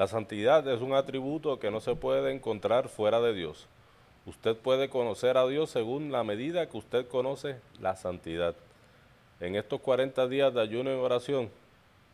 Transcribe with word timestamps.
La 0.00 0.08
santidad 0.08 0.66
es 0.66 0.80
un 0.80 0.94
atributo 0.94 1.58
que 1.58 1.70
no 1.70 1.82
se 1.82 1.94
puede 1.94 2.32
encontrar 2.32 2.88
fuera 2.88 3.20
de 3.20 3.34
Dios. 3.34 3.66
Usted 4.24 4.56
puede 4.56 4.88
conocer 4.88 5.36
a 5.36 5.46
Dios 5.46 5.68
según 5.68 6.10
la 6.10 6.24
medida 6.24 6.70
que 6.70 6.78
usted 6.78 7.06
conoce 7.06 7.56
la 7.80 7.96
santidad. 7.96 8.54
En 9.40 9.56
estos 9.56 9.78
40 9.82 10.26
días 10.28 10.54
de 10.54 10.62
ayuno 10.62 10.90
y 10.90 10.94
oración, 10.94 11.50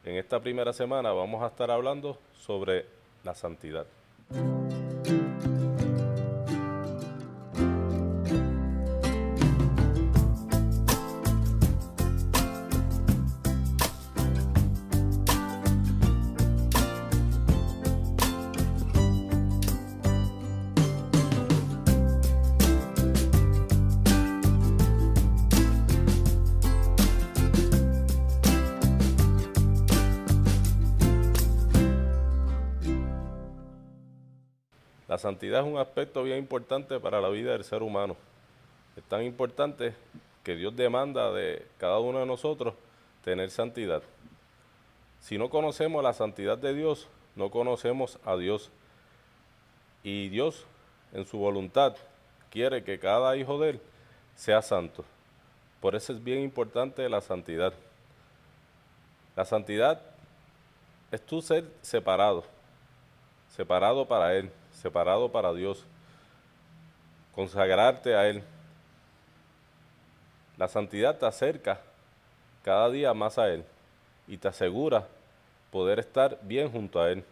en 0.05 0.17
esta 0.17 0.41
primera 0.41 0.73
semana 0.73 1.13
vamos 1.13 1.45
a 1.45 1.47
estar 1.47 1.71
hablando 1.71 2.19
sobre 2.37 2.87
la 3.23 3.37
santidad. 3.37 3.87
Santidad 35.47 35.65
es 35.65 35.73
un 35.73 35.79
aspecto 35.79 36.25
bien 36.25 36.39
importante 36.39 36.99
para 36.99 37.21
la 37.21 37.29
vida 37.29 37.53
del 37.53 37.63
ser 37.63 37.81
humano. 37.81 38.17
Es 38.97 39.05
tan 39.05 39.23
importante 39.23 39.95
que 40.43 40.57
Dios 40.57 40.75
demanda 40.75 41.31
de 41.31 41.65
cada 41.79 42.01
uno 42.01 42.19
de 42.19 42.27
nosotros 42.27 42.75
tener 43.23 43.49
santidad. 43.53 44.03
Si 45.21 45.39
no 45.39 45.49
conocemos 45.49 46.03
la 46.03 46.15
santidad 46.15 46.59
de 46.59 46.75
Dios, 46.75 47.07
no 47.37 47.51
conocemos 47.53 48.19
a 48.25 48.35
Dios. 48.37 48.71
Y 50.03 50.31
Dios, 50.31 50.65
en 51.13 51.25
su 51.27 51.39
voluntad, 51.39 51.95
quiere 52.51 52.83
que 52.83 52.99
cada 52.99 53.37
hijo 53.37 53.61
de 53.61 53.71
Él 53.71 53.81
sea 54.35 54.63
santo. 54.63 55.05
Por 55.81 55.95
eso 55.95 56.13
es 56.13 56.25
bien 56.25 56.41
importante 56.41 57.09
la 57.09 57.21
santidad. 57.21 57.73
La 59.37 59.45
santidad 59.45 60.01
es 61.13 61.25
tu 61.25 61.41
ser 61.41 61.71
separado, 61.83 62.43
separado 63.55 64.09
para 64.09 64.35
Él 64.35 64.51
separado 64.77 65.31
para 65.33 65.53
Dios, 65.53 65.85
consagrarte 67.35 68.15
a 68.15 68.29
Él. 68.29 68.43
La 70.57 70.69
santidad 70.69 71.19
te 71.19 71.27
acerca 71.27 71.81
cada 72.63 72.91
día 72.91 73.13
más 73.15 73.39
a 73.39 73.49
Él 73.49 73.65
y 74.27 74.37
te 74.37 74.49
asegura 74.49 75.07
poder 75.71 75.99
estar 75.99 76.39
bien 76.43 76.71
junto 76.71 77.01
a 77.01 77.11
Él. 77.11 77.25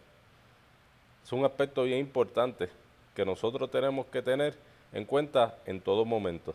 Es 1.23 1.31
un 1.31 1.45
aspecto 1.45 1.83
bien 1.83 1.99
importante 1.99 2.69
que 3.15 3.25
nosotros 3.25 3.71
tenemos 3.71 4.05
que 4.07 4.21
tener 4.21 4.55
en 4.93 5.05
cuenta 5.05 5.57
en 5.65 5.81
todo 5.81 6.05
momento. 6.05 6.53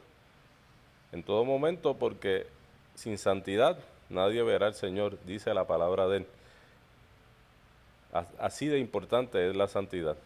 En 1.13 1.23
todo 1.23 1.45
momento 1.45 1.95
porque 1.95 2.47
sin 2.95 3.19
santidad 3.19 3.79
nadie 4.09 4.43
verá 4.43 4.67
al 4.67 4.75
Señor, 4.75 5.19
dice 5.25 5.53
la 5.55 5.67
palabra 5.67 6.07
de 6.07 6.19
Él. 6.19 6.27
Así 8.39 8.67
de 8.67 8.79
importante 8.79 9.49
es 9.49 9.57
la 9.57 9.69
santidad. 9.69 10.17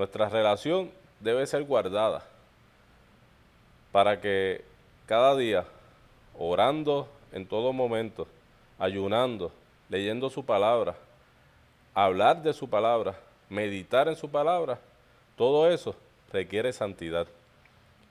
Nuestra 0.00 0.30
relación 0.30 0.90
debe 1.20 1.46
ser 1.46 1.62
guardada 1.64 2.24
para 3.92 4.18
que 4.18 4.64
cada 5.04 5.36
día, 5.36 5.66
orando 6.38 7.06
en 7.32 7.44
todo 7.44 7.74
momento, 7.74 8.26
ayunando, 8.78 9.52
leyendo 9.90 10.30
su 10.30 10.42
palabra, 10.42 10.96
hablar 11.92 12.42
de 12.42 12.54
su 12.54 12.66
palabra, 12.70 13.14
meditar 13.50 14.08
en 14.08 14.16
su 14.16 14.30
palabra, 14.30 14.78
todo 15.36 15.70
eso 15.70 15.94
requiere 16.32 16.72
santidad. 16.72 17.26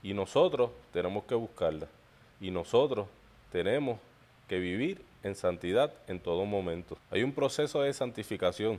Y 0.00 0.14
nosotros 0.14 0.70
tenemos 0.92 1.24
que 1.24 1.34
buscarla. 1.34 1.88
Y 2.40 2.52
nosotros 2.52 3.08
tenemos 3.50 3.98
que 4.46 4.60
vivir 4.60 5.04
en 5.24 5.34
santidad 5.34 5.92
en 6.06 6.20
todo 6.20 6.44
momento. 6.44 6.96
Hay 7.10 7.24
un 7.24 7.32
proceso 7.32 7.82
de 7.82 7.92
santificación 7.92 8.78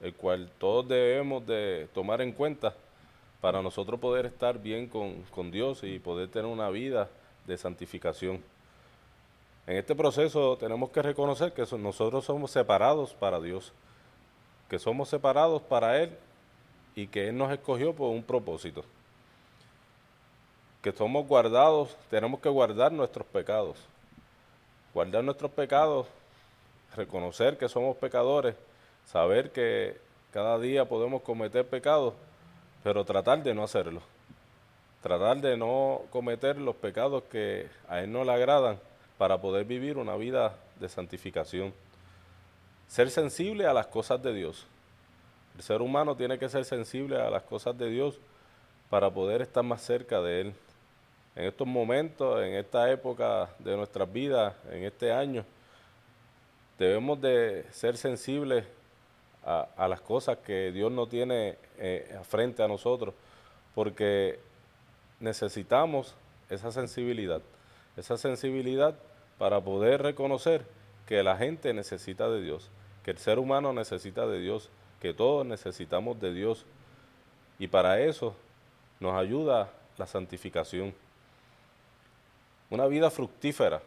el 0.00 0.14
cual 0.14 0.50
todos 0.58 0.88
debemos 0.88 1.46
de 1.46 1.88
tomar 1.94 2.20
en 2.20 2.32
cuenta 2.32 2.74
para 3.40 3.62
nosotros 3.62 4.00
poder 4.00 4.26
estar 4.26 4.58
bien 4.58 4.88
con, 4.88 5.50
Dios 5.50 5.82
y 5.82 5.98
poder 5.98 6.28
tener 6.28 6.46
una 6.46 6.68
vida 6.70 7.08
de 7.46 7.56
santificación. 7.56 8.42
En 9.66 9.76
este 9.76 9.94
proceso 9.94 10.56
tenemos 10.56 10.90
que 10.90 11.02
reconocer 11.02 11.52
que 11.52 11.64
nosotros 11.76 12.24
somos 12.24 12.50
separados 12.50 13.14
para 13.14 13.40
Dios, 13.40 13.72
que 14.68 14.78
somos 14.78 15.08
separados 15.08 15.62
para 15.62 16.02
Él 16.02 16.16
y 16.94 17.06
que 17.06 17.28
Él 17.28 17.36
nos 17.36 17.52
escogió 17.52 17.94
por 17.94 18.10
un 18.10 18.22
propósito. 18.22 18.84
Que 20.82 20.92
somos 20.92 21.26
guardados, 21.26 21.96
tenemos 22.10 22.40
que 22.40 22.48
guardar 22.48 22.92
nuestros 22.92 23.26
pecados. 23.26 23.76
Guardar 24.94 25.22
nuestros 25.24 25.50
pecados, 25.50 26.06
reconocer 26.94 27.58
que 27.58 27.68
somos 27.68 27.96
pecadores 27.96 28.54
saber 29.06 29.50
que 29.52 29.96
cada 30.32 30.58
día 30.58 30.84
podemos 30.84 31.22
cometer 31.22 31.66
pecados, 31.66 32.14
pero 32.84 33.04
tratar 33.04 33.42
de 33.42 33.54
no 33.54 33.62
hacerlo. 33.62 34.02
Tratar 35.02 35.40
de 35.40 35.56
no 35.56 36.02
cometer 36.10 36.58
los 36.58 36.76
pecados 36.76 37.22
que 37.24 37.68
a 37.88 38.00
Él 38.00 38.12
no 38.12 38.24
le 38.24 38.32
agradan 38.32 38.78
para 39.16 39.40
poder 39.40 39.64
vivir 39.64 39.96
una 39.96 40.16
vida 40.16 40.56
de 40.78 40.88
santificación. 40.88 41.72
Ser 42.88 43.10
sensible 43.10 43.66
a 43.66 43.72
las 43.72 43.86
cosas 43.86 44.22
de 44.22 44.34
Dios. 44.34 44.66
El 45.56 45.62
ser 45.62 45.80
humano 45.80 46.16
tiene 46.16 46.38
que 46.38 46.48
ser 46.48 46.64
sensible 46.64 47.20
a 47.20 47.30
las 47.30 47.42
cosas 47.44 47.78
de 47.78 47.88
Dios 47.88 48.18
para 48.90 49.10
poder 49.10 49.42
estar 49.42 49.64
más 49.64 49.80
cerca 49.82 50.20
de 50.20 50.42
Él. 50.42 50.54
En 51.34 51.44
estos 51.44 51.66
momentos, 51.66 52.42
en 52.42 52.54
esta 52.54 52.90
época 52.90 53.48
de 53.58 53.76
nuestras 53.76 54.12
vidas, 54.12 54.54
en 54.70 54.84
este 54.84 55.12
año, 55.12 55.44
debemos 56.78 57.20
de 57.20 57.64
ser 57.70 57.96
sensibles 57.96 58.64
a, 59.46 59.86
las 59.88 60.00
cosas 60.00 60.38
que 60.38 60.72
Dios 60.72 60.90
no 60.90 61.06
tiene 61.06 61.56
eh, 61.78 62.18
frente 62.24 62.64
a 62.64 62.68
nosotros, 62.68 63.14
porque 63.74 64.40
necesitamos 65.20 66.16
esa 66.50 66.72
sensibilidad, 66.72 67.40
esa 67.96 68.16
sensibilidad 68.16 68.96
para 69.38 69.60
poder 69.60 70.02
reconocer 70.02 70.66
que 71.06 71.22
la 71.22 71.36
gente 71.36 71.72
necesita 71.72 72.28
de 72.28 72.42
Dios, 72.42 72.70
que 73.04 73.12
el 73.12 73.18
ser 73.18 73.38
humano 73.38 73.72
necesita 73.72 74.26
de 74.26 74.40
Dios, 74.40 74.68
que 75.00 75.14
todos 75.14 75.46
necesitamos 75.46 76.20
de 76.20 76.34
Dios. 76.34 76.66
Y 77.60 77.68
para 77.68 78.00
eso 78.00 78.34
nos 78.98 79.14
ayuda 79.14 79.70
la 79.96 80.06
santificación. 80.06 80.92
Una 82.68 82.86
vida 82.86 83.10
fructífera. 83.10 83.80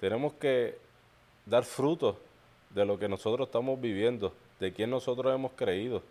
Tenemos 0.00 0.34
que 0.34 0.76
dar 1.46 1.64
frutos 1.64 2.16
de 2.70 2.84
lo 2.84 2.98
que 2.98 3.08
nosotros 3.08 3.46
estamos 3.46 3.80
viviendo 3.80 4.34
de 4.60 4.72
quién 4.72 4.90
nosotros 4.90 5.34
hemos 5.34 5.52
creído. 5.52 6.02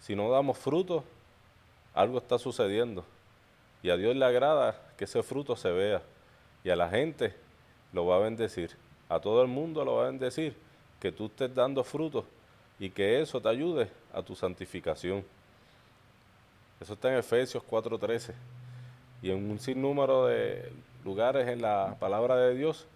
Si 0.00 0.14
no 0.14 0.30
damos 0.30 0.58
fruto, 0.58 1.04
algo 1.94 2.18
está 2.18 2.38
sucediendo. 2.38 3.04
Y 3.82 3.90
a 3.90 3.96
Dios 3.96 4.14
le 4.16 4.24
agrada 4.24 4.80
que 4.96 5.04
ese 5.04 5.22
fruto 5.22 5.56
se 5.56 5.70
vea. 5.70 6.02
Y 6.64 6.70
a 6.70 6.76
la 6.76 6.88
gente 6.88 7.34
lo 7.92 8.06
va 8.06 8.16
a 8.16 8.20
bendecir. 8.20 8.70
A 9.08 9.20
todo 9.20 9.42
el 9.42 9.48
mundo 9.48 9.84
lo 9.84 9.96
va 9.96 10.04
a 10.04 10.06
bendecir. 10.06 10.56
Que 11.00 11.12
tú 11.12 11.26
estés 11.26 11.54
dando 11.54 11.82
fruto 11.82 12.24
y 12.78 12.90
que 12.90 13.20
eso 13.20 13.40
te 13.40 13.48
ayude 13.48 13.88
a 14.12 14.22
tu 14.22 14.34
santificación. 14.34 15.24
Eso 16.80 16.94
está 16.94 17.12
en 17.12 17.18
Efesios 17.18 17.62
4:13. 17.62 18.34
Y 19.22 19.30
en 19.30 19.50
un 19.50 19.58
sinnúmero 19.58 20.26
de 20.26 20.72
lugares 21.04 21.48
en 21.48 21.62
la 21.62 21.96
palabra 22.00 22.36
de 22.36 22.54
Dios 22.56 22.86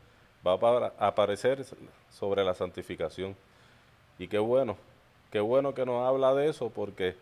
va 0.44 0.54
a 0.98 1.06
aparecer 1.06 1.64
sobre 2.10 2.44
la 2.44 2.54
santificación. 2.54 3.36
Y 4.19 4.28
qué 4.28 4.38
bueno, 4.38 4.77
qué 5.31 5.41
bueno 5.41 5.75
que 5.75 5.85
nos 5.85 6.06
habla 6.06 6.35
de 6.35 6.49
eso 6.49 6.70
porque 6.70 7.17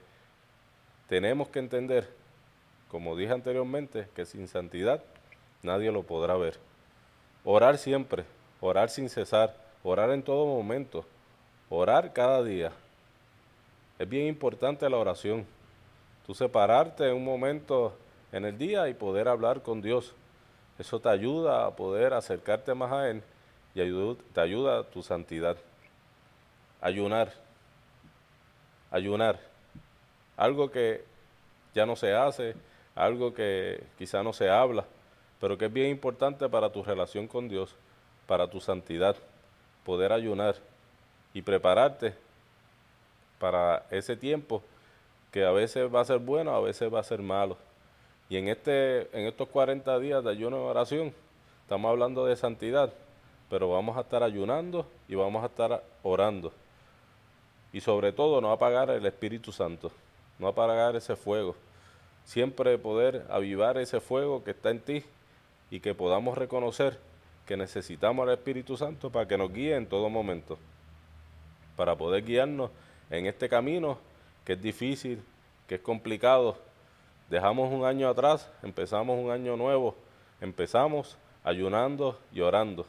tenemos 1.09 1.49
que 1.49 1.59
entender, 1.59 2.09
como 2.89 3.17
dije 3.17 3.33
anteriormente, 3.33 4.09
que 4.15 4.25
sin 4.25 4.47
santidad 4.47 5.03
nadie 5.63 5.91
lo 5.91 6.05
podrá 6.05 6.37
ver. 6.37 6.59
Orar 7.45 7.79
siempre, 7.79 8.25
orar 8.61 8.91
sin 8.91 9.09
cesar, 9.09 9.57
orar 9.83 10.11
en 10.11 10.23
todo 10.23 10.47
momento, 10.47 11.05
orar 11.69 12.13
cada 12.13 12.43
día. 12.45 12.73
Es 13.99 14.09
bien 14.09 14.27
importante 14.27 14.89
la 14.89 14.97
oración. 14.97 15.47
Tú 16.27 16.35
separarte 16.35 17.13
un 17.13 17.25
momento 17.25 17.95
en 18.33 18.45
el 18.45 18.57
día 18.57 18.89
y 18.89 18.95
poder 18.95 19.29
hablar 19.29 19.63
con 19.63 19.83
Dios. 19.83 20.15
Eso 20.79 21.01
te 21.01 21.09
ayuda 21.09 21.67
a 21.67 21.77
poder 21.77 22.15
acercarte 22.15 22.73
más 22.75 22.93
a 22.93 23.11
Él 23.11 23.23
y 23.75 24.15
te 24.33 24.41
ayuda 24.41 24.85
tu 24.85 25.03
santidad 25.03 25.57
ayunar. 26.85 27.33
Ayunar. 28.91 29.41
Algo 30.37 30.71
que 30.71 31.03
ya 31.75 31.87
no 31.87 31.97
se 31.97 32.15
hace, 32.15 32.55
algo 32.95 33.33
que 33.33 33.83
quizá 33.97 34.23
no 34.23 34.35
se 34.35 34.51
habla, 34.51 34.85
pero 35.41 35.57
que 35.57 35.65
es 35.65 35.73
bien 35.73 35.91
importante 35.91 36.47
para 36.49 36.71
tu 36.71 36.83
relación 36.83 37.27
con 37.27 37.49
Dios, 37.49 37.75
para 38.27 38.49
tu 38.49 38.61
santidad, 38.61 39.17
poder 39.85 40.13
ayunar 40.13 40.57
y 41.33 41.41
prepararte 41.41 42.15
para 43.39 43.87
ese 43.91 44.15
tiempo 44.15 44.63
que 45.33 45.45
a 45.45 45.53
veces 45.53 45.93
va 45.93 46.03
a 46.03 46.05
ser 46.05 46.19
bueno, 46.19 46.55
a 46.55 46.61
veces 46.61 46.93
va 46.93 47.01
a 47.01 47.05
ser 47.05 47.23
malo. 47.23 47.57
Y 48.29 48.37
en, 48.37 48.49
este, 48.49 49.09
en 49.19 49.27
estos 49.27 49.49
40 49.49 49.99
días 50.01 50.23
de 50.23 50.31
ayuno 50.31 50.59
y 50.59 50.61
oración, 50.61 51.15
estamos 51.63 51.89
hablando 51.89 52.27
de 52.27 52.37
santidad, 52.37 52.93
pero 53.49 53.71
vamos 53.71 53.97
a 53.97 54.03
estar 54.03 54.23
ayunando 54.23 54.87
y 55.09 55.15
vamos 55.15 55.43
a 55.43 55.47
estar 55.47 55.83
orando. 56.03 56.53
Y 57.75 57.81
sobre 57.81 58.13
todo 58.13 58.41
no 58.41 58.53
apagar 58.53 58.89
el 58.91 59.05
Espíritu 59.05 59.51
Santo, 59.51 59.91
no 60.39 60.47
apagar 60.47 60.95
ese 60.95 61.17
fuego. 61.17 61.57
Siempre 62.25 62.79
poder 62.79 63.27
avivar 63.29 63.79
ese 63.79 63.99
fuego 63.99 64.45
que 64.45 64.53
está 64.53 64.71
en 64.71 64.79
ti 64.79 65.05
y 65.73 65.81
que 65.81 65.93
podamos 65.93 66.39
reconocer 66.39 67.01
que 67.45 67.57
necesitamos 67.57 68.29
al 68.29 68.35
Espíritu 68.35 68.77
Santo 68.77 69.11
para 69.11 69.27
que 69.27 69.37
nos 69.37 69.53
guíe 69.53 69.75
en 69.75 69.87
todo 69.87 70.09
momento, 70.09 70.57
para 71.75 71.97
poder 71.97 72.25
guiarnos 72.25 72.71
en 73.11 73.27
este 73.27 73.49
camino 73.49 73.99
que 74.45 74.53
es 74.53 74.63
difícil, 74.63 75.21
que 75.67 75.75
es 75.75 75.81
complicado. 75.81 76.57
Dejamos 77.29 77.73
un 77.73 77.85
año 77.85 78.09
atrás, 78.09 78.49
empezamos 78.63 79.19
un 79.19 79.33
año 79.33 79.57
nuevo, 79.57 79.97
empezamos 80.41 81.19
ayunando 81.43 82.21
y 82.33 82.41
orando 82.41 82.87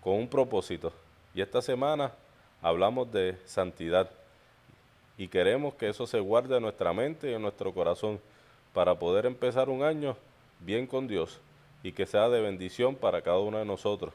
con 0.00 0.14
un 0.14 0.28
propósito. 0.28 0.92
Y 1.34 1.40
esta 1.40 1.60
semana 1.60 2.12
hablamos 2.62 3.12
de 3.12 3.36
santidad 3.44 4.08
y 5.18 5.28
queremos 5.28 5.74
que 5.74 5.88
eso 5.88 6.06
se 6.06 6.20
guarde 6.20 6.56
en 6.56 6.62
nuestra 6.62 6.92
mente 6.92 7.30
y 7.30 7.34
en 7.34 7.42
nuestro 7.42 7.74
corazón 7.74 8.20
para 8.72 8.94
poder 8.94 9.26
empezar 9.26 9.68
un 9.68 9.82
año 9.82 10.16
bien 10.60 10.86
con 10.86 11.06
Dios 11.06 11.40
y 11.82 11.92
que 11.92 12.06
sea 12.06 12.28
de 12.28 12.40
bendición 12.40 12.94
para 12.94 13.20
cada 13.20 13.40
uno 13.40 13.58
de 13.58 13.64
nosotros. 13.64 14.14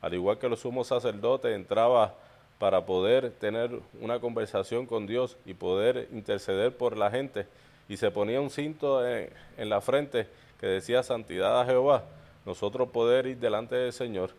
Al 0.00 0.14
igual 0.14 0.38
que 0.38 0.48
los 0.48 0.60
sumos 0.60 0.88
sacerdotes 0.88 1.54
entraba 1.54 2.14
para 2.58 2.84
poder 2.84 3.30
tener 3.32 3.70
una 4.00 4.18
conversación 4.18 4.86
con 4.86 5.06
Dios 5.06 5.36
y 5.44 5.54
poder 5.54 6.08
interceder 6.12 6.76
por 6.76 6.96
la 6.96 7.10
gente 7.10 7.46
y 7.88 7.96
se 7.96 8.10
ponía 8.10 8.40
un 8.40 8.50
cinto 8.50 9.06
en, 9.06 9.30
en 9.56 9.68
la 9.68 9.80
frente 9.80 10.26
que 10.58 10.66
decía 10.66 11.02
santidad 11.02 11.60
a 11.60 11.66
Jehová, 11.66 12.04
nosotros 12.46 12.88
poder 12.88 13.26
ir 13.26 13.36
delante 13.38 13.74
del 13.74 13.92
Señor 13.92 14.30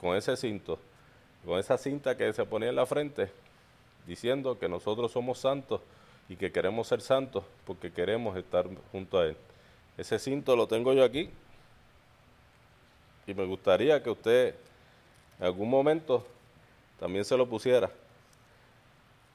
con 0.00 0.16
ese 0.16 0.36
cinto, 0.36 0.78
con 1.48 1.58
esa 1.58 1.78
cinta 1.78 2.14
que 2.14 2.30
se 2.34 2.44
ponía 2.44 2.68
en 2.68 2.76
la 2.76 2.84
frente, 2.84 3.30
diciendo 4.06 4.58
que 4.58 4.68
nosotros 4.68 5.10
somos 5.10 5.38
santos 5.38 5.80
y 6.28 6.36
que 6.36 6.52
queremos 6.52 6.86
ser 6.86 7.00
santos 7.00 7.42
porque 7.64 7.90
queremos 7.90 8.36
estar 8.36 8.66
junto 8.92 9.18
a 9.18 9.28
Él. 9.28 9.36
Ese 9.96 10.18
cinto 10.18 10.54
lo 10.54 10.68
tengo 10.68 10.92
yo 10.92 11.02
aquí 11.02 11.30
y 13.26 13.32
me 13.32 13.46
gustaría 13.46 14.02
que 14.02 14.10
usted 14.10 14.56
en 15.38 15.46
algún 15.46 15.70
momento 15.70 16.26
también 17.00 17.24
se 17.24 17.34
lo 17.34 17.48
pusiera, 17.48 17.90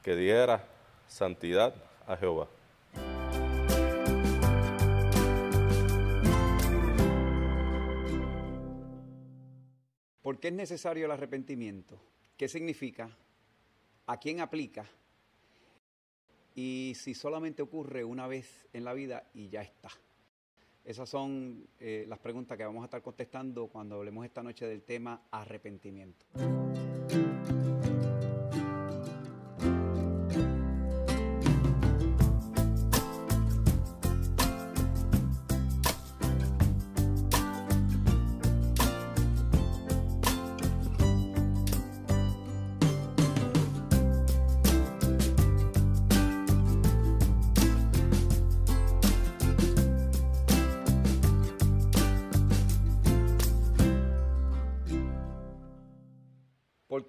que 0.04 0.15
diera 0.15 0.63
santidad 1.07 1.74
a 2.06 2.15
Jehová. 2.15 2.45
Qué 10.44 10.50
es 10.50 10.54
necesario 10.56 11.06
el 11.06 11.12
arrepentimiento? 11.12 11.98
¿Qué 12.36 12.50
significa? 12.50 13.10
¿A 14.07 14.19
quién 14.19 14.42
aplica? 14.42 14.86
Y 16.54 16.92
si 16.98 17.13
solamente 17.13 17.62
ocurre 17.62 18.04
una 18.04 18.28
vez 18.28 18.68
en 18.74 18.84
la 18.84 18.94
vida 18.94 19.30
y 19.34 19.48
ya 19.48 19.62
está. 19.62 19.88
Esas 20.84 21.07
son 21.07 21.66
eh, 21.80 22.04
las 22.10 22.19
preguntas 22.19 22.57
que 22.57 22.66
vamos 22.66 22.81
a 22.81 22.88
estar 22.88 23.01
contestando 23.01 23.68
cuando 23.68 23.95
hablemos 23.95 24.25
esta 24.25 24.44
noche 24.44 24.68
del 24.68 24.84
tema 24.84 25.22
arrepentimiento. 25.31 26.25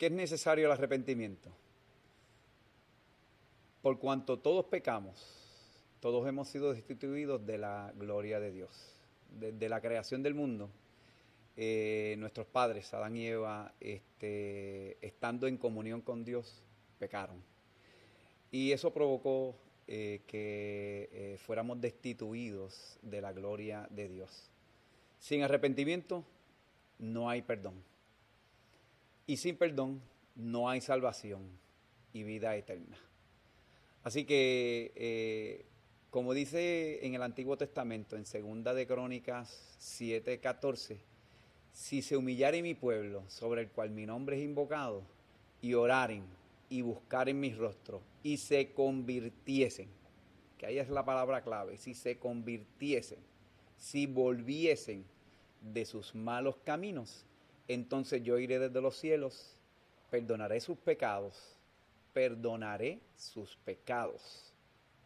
Qué 0.04 0.08
es 0.08 0.12
necesario 0.12 0.66
el 0.66 0.72
arrepentimiento? 0.72 1.48
Por 3.80 3.98
cuanto 3.98 4.38
todos 4.38 4.66
pecamos, 4.66 5.16
todos 5.98 6.28
hemos 6.28 6.46
sido 6.48 6.74
destituidos 6.74 7.46
de 7.46 7.56
la 7.56 7.90
gloria 7.96 8.38
de 8.38 8.52
Dios. 8.52 8.68
Desde 9.30 9.66
la 9.70 9.80
creación 9.80 10.22
del 10.22 10.34
mundo, 10.34 10.68
eh, 11.56 12.16
nuestros 12.18 12.46
padres, 12.46 12.92
Adán 12.92 13.16
y 13.16 13.28
Eva, 13.28 13.72
este, 13.80 14.98
estando 15.00 15.46
en 15.46 15.56
comunión 15.56 16.02
con 16.02 16.22
Dios, 16.22 16.62
pecaron. 16.98 17.42
Y 18.50 18.72
eso 18.72 18.92
provocó 18.92 19.56
eh, 19.88 20.20
que 20.26 21.08
eh, 21.12 21.38
fuéramos 21.38 21.80
destituidos 21.80 22.98
de 23.00 23.22
la 23.22 23.32
gloria 23.32 23.88
de 23.88 24.10
Dios. 24.10 24.50
Sin 25.18 25.42
arrepentimiento 25.42 26.26
no 26.98 27.30
hay 27.30 27.40
perdón. 27.40 27.94
Y 29.26 29.38
sin 29.38 29.56
perdón 29.56 30.03
no 30.35 30.69
hay 30.69 30.81
salvación 30.81 31.43
y 32.12 32.25
vida 32.25 32.55
eterna. 32.56 32.99
Así 34.03 34.25
que, 34.25 34.93
eh, 34.97 35.65
como 36.11 36.35
dice 36.35 37.06
en 37.06 37.15
el 37.15 37.23
Antiguo 37.23 37.56
Testamento, 37.56 38.17
en 38.17 38.26
Segunda 38.26 38.75
de 38.75 38.87
Crónicas 38.87 39.76
7:14, 39.81 40.99
si 41.73 42.03
se 42.03 42.17
humillare 42.17 42.62
mi 42.62 42.75
pueblo, 42.75 43.25
sobre 43.29 43.62
el 43.62 43.71
cual 43.71 43.91
mi 43.91 44.05
nombre 44.06 44.37
es 44.37 44.44
invocado, 44.44 45.03
y 45.62 45.75
oraren 45.75 46.25
y 46.69 46.82
buscaren 46.82 47.41
mi 47.41 47.53
rostro, 47.55 48.03
y 48.23 48.37
se 48.37 48.73
convirtiesen, 48.73 49.88
que 50.59 50.67
ahí 50.67 50.79
es 50.79 50.91
la 50.91 51.05
palabra 51.05 51.43
clave, 51.43 51.79
si 51.79 51.94
se 51.94 52.19
convirtiesen, 52.19 53.19
si 53.79 54.06
volviesen 54.06 55.05
de 55.62 55.85
sus 55.87 56.15
malos 56.15 56.56
caminos, 56.65 57.25
entonces 57.69 58.22
yo 58.22 58.38
iré 58.38 58.58
desde 58.58 58.81
los 58.81 58.96
cielos, 58.96 59.56
perdonaré 60.11 60.61
sus 60.61 60.78
pecados, 60.78 61.56
perdonaré 62.12 63.00
sus 63.16 63.56
pecados 63.56 64.52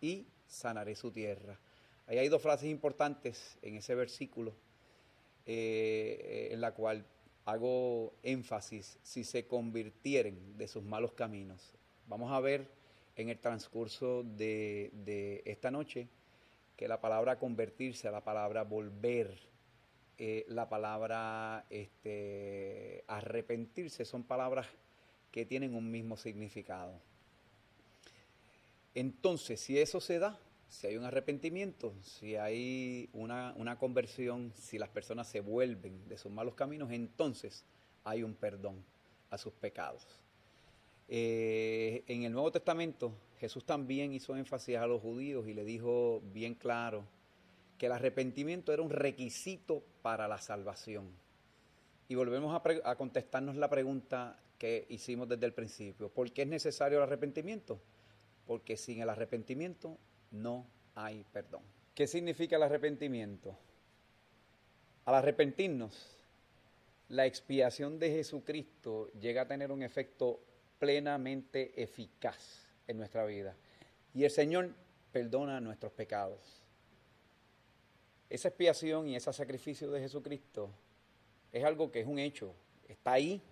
y 0.01 0.27
sanaré 0.47 0.95
su 0.95 1.11
tierra. 1.11 1.59
Ahí 2.07 2.19
hay 2.19 2.29
dos 2.29 2.43
frases 2.43 2.71
importantes 2.71 3.59
en 3.63 3.77
ese 3.77 3.95
versículo 3.95 4.55
eh, 5.47 6.49
en 6.51 6.61
la 6.61 6.73
cual 6.73 7.05
hago 7.45 8.13
énfasis, 8.23 8.99
si 9.03 9.25
se 9.25 9.47
convirtieren 9.47 10.59
de 10.59 10.69
sus 10.69 10.83
malos 10.83 11.13
caminos. 11.13 11.73
Vamos 12.07 12.31
a 12.33 12.41
ver 12.41 12.67
en 13.17 13.31
el 13.31 13.39
transcurso 13.39 14.23
de, 14.23 14.91
de 14.93 15.43
esta 15.47 15.71
noche 15.71 16.09
que 16.77 16.87
la 16.87 17.01
palabra 17.01 17.39
convertirse, 17.39 18.11
la 18.11 18.23
palabra 18.23 18.65
volver, 18.65 19.39
eh, 20.21 20.45
la 20.49 20.69
palabra 20.69 21.65
este, 21.71 23.05
arrepentirse 23.07 24.05
son 24.05 24.25
palabras 24.25 24.67
que 25.31 25.47
tienen 25.47 25.75
un 25.77 25.89
mismo 25.91 26.17
significado. 26.17 27.01
Entonces, 28.97 29.61
si 29.61 29.79
eso 29.79 30.01
se 30.01 30.19
da, 30.19 30.37
si 30.69 30.89
hay 30.89 30.97
un 30.97 31.05
arrepentimiento, 31.05 31.95
si 32.03 32.35
hay 32.35 33.09
una, 33.13 33.77
conversión, 33.79 34.53
si 34.57 34.77
las 34.77 34.89
personas 34.89 35.29
se 35.29 35.39
vuelven 35.39 36.09
de 36.09 36.19
sus 36.19 36.33
malos 36.33 36.55
caminos, 36.55 36.91
entonces 36.91 37.65
hay 38.03 38.25
un 38.25 38.35
perdón 38.35 38.85
a 39.31 39.39
sus 39.39 39.53
pecados. 39.53 40.05
Eh, 41.07 42.03
en 42.09 42.25
el 42.25 42.33
Nuevo 42.33 42.51
Testamento, 42.51 43.13
Jesús 43.39 43.65
también 43.65 44.13
hizo 44.13 44.37
énfasis 44.37 44.77
a 44.77 44.87
los 44.89 45.01
judíos 45.01 45.47
y 45.47 45.55
le 45.55 45.65
dijo 45.65 46.21
bien 46.33 46.55
claro 46.57 47.05
que 47.79 47.87
el 47.87 47.93
arrepentimiento 47.93 48.73
era 48.73 48.83
un 48.83 48.91
requisito 48.91 49.83
para 50.03 50.29
la 50.29 50.39
salvación. 50.39 51.11
Y 52.09 52.15
volvemos 52.15 52.61
a, 52.85 52.97
contestarnos 52.97 53.57
la 53.57 53.71
pregunta 53.71 54.39
que 54.59 54.87
hicimos 54.89 55.29
desde 55.29 55.47
el 55.47 55.53
principio. 55.53 56.09
¿Por 56.09 56.33
qué 56.33 56.43
es 56.43 56.49
necesario 56.49 56.99
el 56.99 57.05
arrepentimiento? 57.05 57.81
Porque 58.47 58.77
sin 58.77 59.01
el 59.01 59.09
arrepentimiento 59.09 59.97
no 60.33 60.67
hay 60.95 61.25
perdón. 61.33 61.63
¿Qué 61.95 62.07
significa 62.07 62.57
el 62.57 62.63
arrepentimiento? 62.63 63.57
Al 65.05 65.15
arrepentirnos, 65.15 66.19
la 67.09 67.27
expiación 67.27 67.99
de 67.99 68.11
Jesucristo 68.11 69.11
llega 69.13 69.43
a 69.43 69.49
tener 69.49 69.71
un 69.71 69.83
efecto 69.83 70.41
plenamente 70.79 71.81
eficaz 71.81 72.67
en 72.87 72.99
nuestra 72.99 73.25
vida. 73.25 73.55
Y 74.15 74.25
el 74.25 74.31
Señor 74.31 74.75
perdona 75.13 75.61
nuestros 75.61 75.93
pecados. 75.93 76.68
Esa 78.31 78.49
expiación 78.49 79.09
y 79.09 79.17
ese 79.17 79.33
sacrificio 79.33 79.91
de 79.91 80.01
Jesucristo 80.01 80.71
es 81.53 81.65
algo 81.65 81.91
que 81.91 82.01
es 82.01 82.07
un 82.07 82.19
hecho, 82.19 82.55
está 82.87 83.13
ahí 83.13 83.43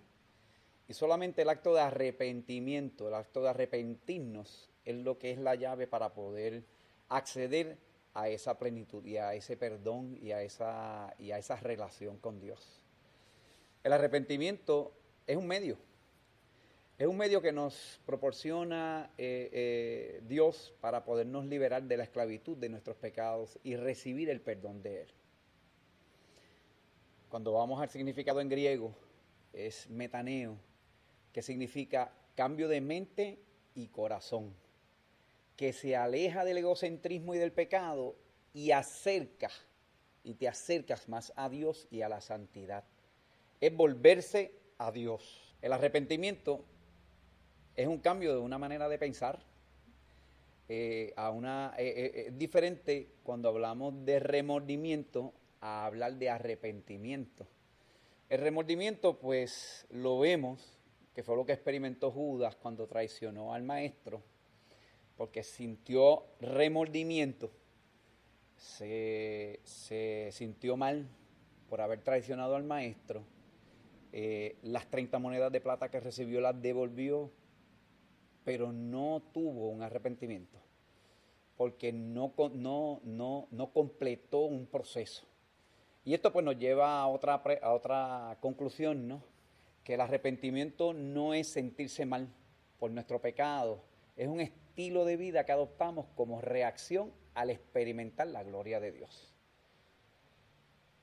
Y 0.88 0.94
solamente 0.94 1.42
el 1.42 1.48
acto 1.48 1.74
de 1.74 1.80
arrepentimiento, 1.80 3.08
el 3.08 3.14
acto 3.14 3.42
de 3.42 3.48
arrepentirnos, 3.48 4.70
es 4.84 4.96
lo 4.96 5.18
que 5.18 5.32
es 5.32 5.38
la 5.38 5.56
llave 5.56 5.86
para 5.88 6.14
poder 6.14 6.62
acceder 7.08 7.76
a 8.14 8.28
esa 8.28 8.58
plenitud 8.58 9.04
y 9.04 9.16
a 9.16 9.34
ese 9.34 9.56
perdón 9.56 10.16
y 10.22 10.30
a 10.30 10.42
esa, 10.42 11.12
y 11.18 11.32
a 11.32 11.38
esa 11.38 11.56
relación 11.56 12.18
con 12.18 12.40
Dios. 12.40 12.80
El 13.82 13.92
arrepentimiento 13.92 14.92
es 15.26 15.36
un 15.36 15.46
medio, 15.46 15.76
es 16.98 17.06
un 17.06 17.16
medio 17.16 17.42
que 17.42 17.52
nos 17.52 18.00
proporciona 18.06 19.10
eh, 19.18 19.50
eh, 19.52 20.22
Dios 20.26 20.72
para 20.80 21.04
podernos 21.04 21.44
liberar 21.44 21.82
de 21.82 21.96
la 21.98 22.04
esclavitud 22.04 22.56
de 22.56 22.70
nuestros 22.70 22.96
pecados 22.96 23.58
y 23.62 23.76
recibir 23.76 24.30
el 24.30 24.40
perdón 24.40 24.82
de 24.82 25.02
Él. 25.02 25.08
Cuando 27.28 27.52
vamos 27.52 27.82
al 27.82 27.90
significado 27.90 28.40
en 28.40 28.48
griego, 28.48 28.94
es 29.52 29.90
metaneo, 29.90 30.56
que 31.32 31.42
significa 31.42 32.12
cambio 32.34 32.66
de 32.66 32.80
mente 32.80 33.38
y 33.74 33.88
corazón, 33.88 34.54
que 35.54 35.74
se 35.74 35.96
aleja 35.96 36.46
del 36.46 36.58
egocentrismo 36.58 37.34
y 37.34 37.38
del 37.38 37.52
pecado 37.52 38.16
y 38.54 38.70
acerca, 38.70 39.50
y 40.24 40.32
te 40.34 40.48
acercas 40.48 41.10
más 41.10 41.34
a 41.36 41.50
Dios 41.50 41.88
y 41.90 42.00
a 42.00 42.08
la 42.08 42.22
santidad. 42.22 42.84
Es 43.60 43.74
volverse 43.76 44.54
a 44.78 44.92
Dios. 44.92 45.54
El 45.60 45.74
arrepentimiento 45.74 46.64
es 47.76 47.86
un 47.86 47.98
cambio 47.98 48.32
de 48.32 48.40
una 48.40 48.58
manera 48.58 48.88
de 48.88 48.98
pensar. 48.98 49.38
Eh, 50.68 51.12
a 51.16 51.30
una, 51.30 51.74
eh, 51.78 51.86
eh, 51.96 52.24
es 52.26 52.38
diferente 52.38 53.12
cuando 53.22 53.48
hablamos 53.50 54.04
de 54.04 54.18
remordimiento 54.18 55.32
a 55.60 55.86
hablar 55.86 56.14
de 56.14 56.28
arrepentimiento. 56.28 57.46
El 58.28 58.40
remordimiento, 58.40 59.18
pues 59.18 59.86
lo 59.90 60.18
vemos, 60.18 60.80
que 61.14 61.22
fue 61.22 61.36
lo 61.36 61.46
que 61.46 61.52
experimentó 61.52 62.10
Judas 62.10 62.56
cuando 62.56 62.88
traicionó 62.88 63.54
al 63.54 63.62
maestro, 63.62 64.22
porque 65.16 65.44
sintió 65.44 66.24
remordimiento, 66.40 67.52
se, 68.56 69.60
sintió 70.32 70.76
mal 70.76 71.06
por 71.70 71.80
haber 71.80 72.00
traicionado 72.00 72.56
al 72.56 72.64
maestro, 72.64 73.22
las 74.62 74.90
30 74.90 75.18
monedas 75.18 75.52
de 75.52 75.60
plata 75.60 75.90
que 75.90 76.00
recibió 76.00 76.40
las 76.40 76.60
devolvió, 76.60 77.30
pero 78.46 78.72
no 78.72 79.24
tuvo 79.34 79.70
un 79.70 79.82
arrepentimiento, 79.82 80.56
porque 81.56 81.92
no, 81.92 82.32
no, 82.54 83.00
no, 83.02 83.48
no 83.50 83.72
completó 83.72 84.42
un 84.42 84.66
proceso. 84.66 85.26
Y 86.04 86.14
esto 86.14 86.32
pues 86.32 86.44
nos 86.44 86.56
lleva 86.56 87.00
a 87.00 87.08
otra, 87.08 87.42
a 87.60 87.72
otra 87.72 88.38
conclusión, 88.40 89.08
¿no? 89.08 89.20
Que 89.82 89.94
el 89.94 90.00
arrepentimiento 90.00 90.94
no 90.94 91.34
es 91.34 91.48
sentirse 91.48 92.06
mal 92.06 92.28
por 92.78 92.92
nuestro 92.92 93.20
pecado, 93.20 93.82
es 94.16 94.28
un 94.28 94.40
estilo 94.40 95.04
de 95.04 95.16
vida 95.16 95.44
que 95.44 95.50
adoptamos 95.50 96.06
como 96.14 96.40
reacción 96.40 97.12
al 97.34 97.50
experimentar 97.50 98.28
la 98.28 98.44
gloria 98.44 98.78
de 98.78 98.92
Dios. 98.92 99.34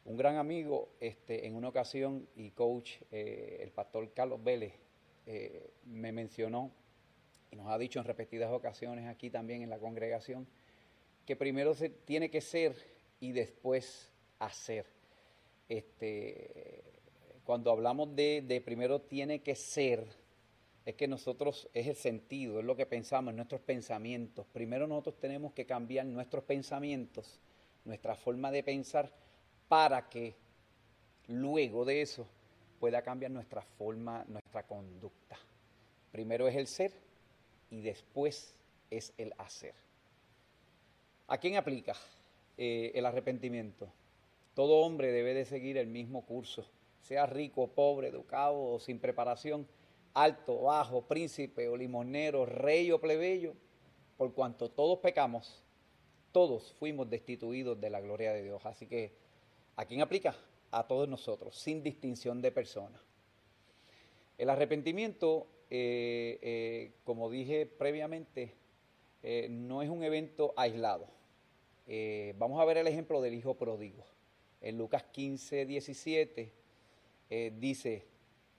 Un 0.05 0.15
gran 0.15 0.37
amigo 0.37 0.93
este, 1.01 1.45
en 1.45 1.55
una 1.55 1.67
ocasión 1.67 2.25
y 2.37 2.51
coach, 2.51 3.01
eh, 3.11 3.57
el 3.59 3.71
pastor 3.71 4.13
Carlos 4.13 4.41
Vélez, 4.41 4.75
eh, 5.25 5.71
me 5.83 6.13
mencionó 6.13 6.71
y 7.53 7.55
nos 7.55 7.67
ha 7.67 7.77
dicho 7.77 7.99
en 7.99 8.05
repetidas 8.05 8.51
ocasiones 8.51 9.07
aquí 9.07 9.29
también 9.29 9.61
en 9.61 9.69
la 9.69 9.77
congregación, 9.77 10.47
que 11.23 11.35
primero 11.35 11.75
se 11.75 11.89
tiene 11.89 12.31
que 12.31 12.41
ser 12.41 12.75
y 13.19 13.31
después 13.31 14.11
hacer. 14.39 14.87
Este, 15.69 16.83
cuando 17.43 17.71
hablamos 17.71 18.15
de, 18.15 18.41
de 18.41 18.59
primero 18.59 19.01
tiene 19.01 19.43
que 19.43 19.55
ser, 19.55 20.03
es 20.83 20.95
que 20.95 21.07
nosotros 21.07 21.69
es 21.73 21.85
el 21.85 21.95
sentido, 21.95 22.59
es 22.59 22.65
lo 22.65 22.75
que 22.75 22.87
pensamos, 22.87 23.35
nuestros 23.35 23.61
pensamientos. 23.61 24.47
Primero 24.51 24.87
nosotros 24.87 25.19
tenemos 25.19 25.53
que 25.53 25.67
cambiar 25.67 26.07
nuestros 26.07 26.43
pensamientos, 26.43 27.39
nuestra 27.85 28.15
forma 28.15 28.51
de 28.51 28.63
pensar, 28.63 29.11
para 29.67 30.09
que 30.09 30.35
luego 31.27 31.85
de 31.85 32.01
eso 32.01 32.27
pueda 32.79 33.03
cambiar 33.03 33.29
nuestra 33.29 33.61
forma, 33.61 34.25
nuestra 34.27 34.65
conducta. 34.65 35.37
Primero 36.11 36.47
es 36.47 36.55
el 36.55 36.65
ser 36.65 37.12
y 37.73 37.81
después 37.81 38.53
es 38.91 39.13
el 39.17 39.33
hacer. 39.39 39.73
¿A 41.27 41.39
quién 41.39 41.57
aplica 41.57 41.95
eh, 42.55 42.91
el 42.93 43.03
arrepentimiento? 43.07 43.91
Todo 44.53 44.81
hombre 44.81 45.11
debe 45.11 45.33
de 45.33 45.43
seguir 45.43 45.79
el 45.79 45.87
mismo 45.87 46.23
curso, 46.23 46.69
sea 47.01 47.25
rico, 47.25 47.67
pobre, 47.69 48.09
educado 48.09 48.61
o 48.61 48.79
sin 48.79 48.99
preparación, 48.99 49.67
alto, 50.13 50.61
bajo, 50.61 51.01
príncipe 51.01 51.67
o 51.67 51.75
limonero, 51.75 52.45
rey 52.45 52.91
o 52.91 53.01
plebeyo, 53.01 53.55
por 54.17 54.35
cuanto 54.35 54.69
todos 54.69 54.99
pecamos, 54.99 55.63
todos 56.31 56.73
fuimos 56.73 57.09
destituidos 57.09 57.81
de 57.81 57.89
la 57.89 58.01
gloria 58.01 58.33
de 58.33 58.43
Dios. 58.43 58.63
Así 58.67 58.85
que, 58.85 59.13
¿a 59.77 59.85
quién 59.85 60.01
aplica? 60.01 60.35
A 60.69 60.85
todos 60.85 61.09
nosotros, 61.09 61.57
sin 61.57 61.81
distinción 61.81 62.39
de 62.39 62.51
persona. 62.51 63.01
El 64.37 64.51
arrepentimiento 64.51 65.47
eh, 65.75 66.37
eh, 66.43 66.91
como 67.03 67.31
dije 67.31 67.65
previamente, 67.65 68.53
eh, 69.23 69.47
no 69.49 69.81
es 69.81 69.89
un 69.89 70.03
evento 70.03 70.53
aislado. 70.55 71.07
vamos 72.35 72.61
a 72.61 72.65
ver 72.65 72.77
el 72.77 72.85
ejemplo 72.85 73.21
del 73.21 73.33
hijo 73.33 73.55
pródigo. 73.55 74.05
En 74.61 74.77
Lucas 74.77 75.03
15, 75.11 75.65
17 75.65 76.53
dice, 77.57 78.05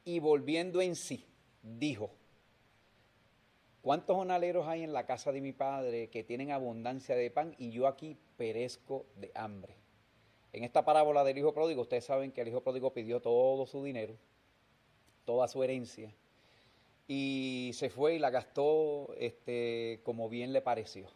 y 0.04 0.18
volviendo 0.18 0.80
en 0.80 0.97
sí, 0.97 1.25
dijo, 1.62 2.11
¿cuántos 3.80 4.16
jornaleros 4.16 4.66
hay 4.66 4.83
en 4.83 4.92
la 4.92 5.06
casa 5.06 5.30
de 5.30 5.40
mi 5.40 5.52
padre 5.52 6.11
que 6.11 6.25
tienen 6.25 6.50
abundancia 6.50 7.14
de 7.14 7.30
pan 7.30 7.54
y 7.59 7.71
yo 7.71 7.87
aquí 7.87 8.16
perezco 8.37 9.06
de 9.21 9.30
hambre? 9.37 9.76
En 10.52 10.64
esta 10.64 10.85
parábola 10.85 11.23
del 11.23 11.38
hijo 11.38 11.54
pródigo, 11.54 11.83
ustedes 11.83 12.06
saben 12.06 12.33
que 12.33 12.40
el 12.40 12.49
hijo 12.49 12.61
pródigo 12.61 12.92
pidió 12.92 13.21
todo 13.21 13.66
su 13.66 13.85
dinero, 13.85 14.16
toda 15.25 15.47
su 15.47 15.62
herencia, 15.62 16.12
y 17.06 17.70
se 17.75 17.90
fue 17.90 18.14
y 18.14 18.18
la 18.18 18.30
gastó 18.30 19.14
este, 19.18 20.00
como 20.04 20.28
bien 20.28 20.52
le 20.52 20.62
pareció. 20.62 21.06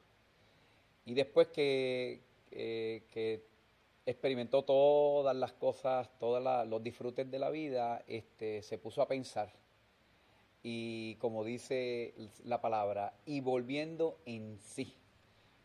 Y 1.04 1.14
después 1.14 1.49
que, 1.49 2.21
que 2.50 3.42
experimentó 4.04 4.64
todas 4.64 5.35
las 5.37 5.52
cosas, 5.52 6.09
todos 6.18 6.68
los 6.68 6.83
disfrutes 6.83 7.30
de 7.30 7.38
la 7.38 7.50
vida, 7.50 8.02
este, 8.07 8.62
se 8.62 8.78
puso 8.78 9.00
a 9.00 9.09
pensar. 9.09 9.52
Y 10.62 11.14
como 11.16 11.45
dice 11.45 12.12
la 12.45 12.61
palabra, 12.61 13.14
y 13.25 13.40
volviendo 13.40 14.18
en 14.26 14.59
sí. 14.61 14.95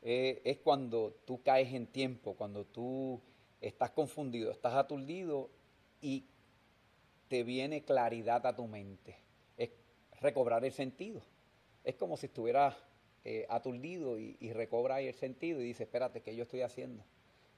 Eh, 0.02 0.42
es 0.44 0.58
cuando 0.58 1.16
tú 1.26 1.42
caes 1.42 1.74
en 1.74 1.88
tiempo, 1.88 2.36
cuando 2.36 2.66
tú 2.66 3.22
estás 3.62 3.92
confundido, 3.92 4.52
estás 4.52 4.74
aturdido 4.74 5.50
y 6.02 6.26
te 7.30 7.44
viene 7.44 7.84
claridad 7.84 8.46
a 8.46 8.56
tu 8.56 8.68
mente 8.68 9.23
recobrar 10.24 10.66
el 10.66 10.72
sentido. 10.72 11.22
Es 11.84 11.96
como 11.96 12.18
si 12.18 12.26
estuviera 12.26 12.76
eh, 13.26 13.46
aturdido 13.50 14.18
y, 14.18 14.52
recobra 14.54 15.02
el 15.02 15.14
sentido 15.14 15.62
y 15.62 15.66
dice, 15.66 15.84
espérate, 15.84 16.22
¿qué 16.22 16.36
yo 16.36 16.44
estoy 16.44 16.62
haciendo? 16.62 17.04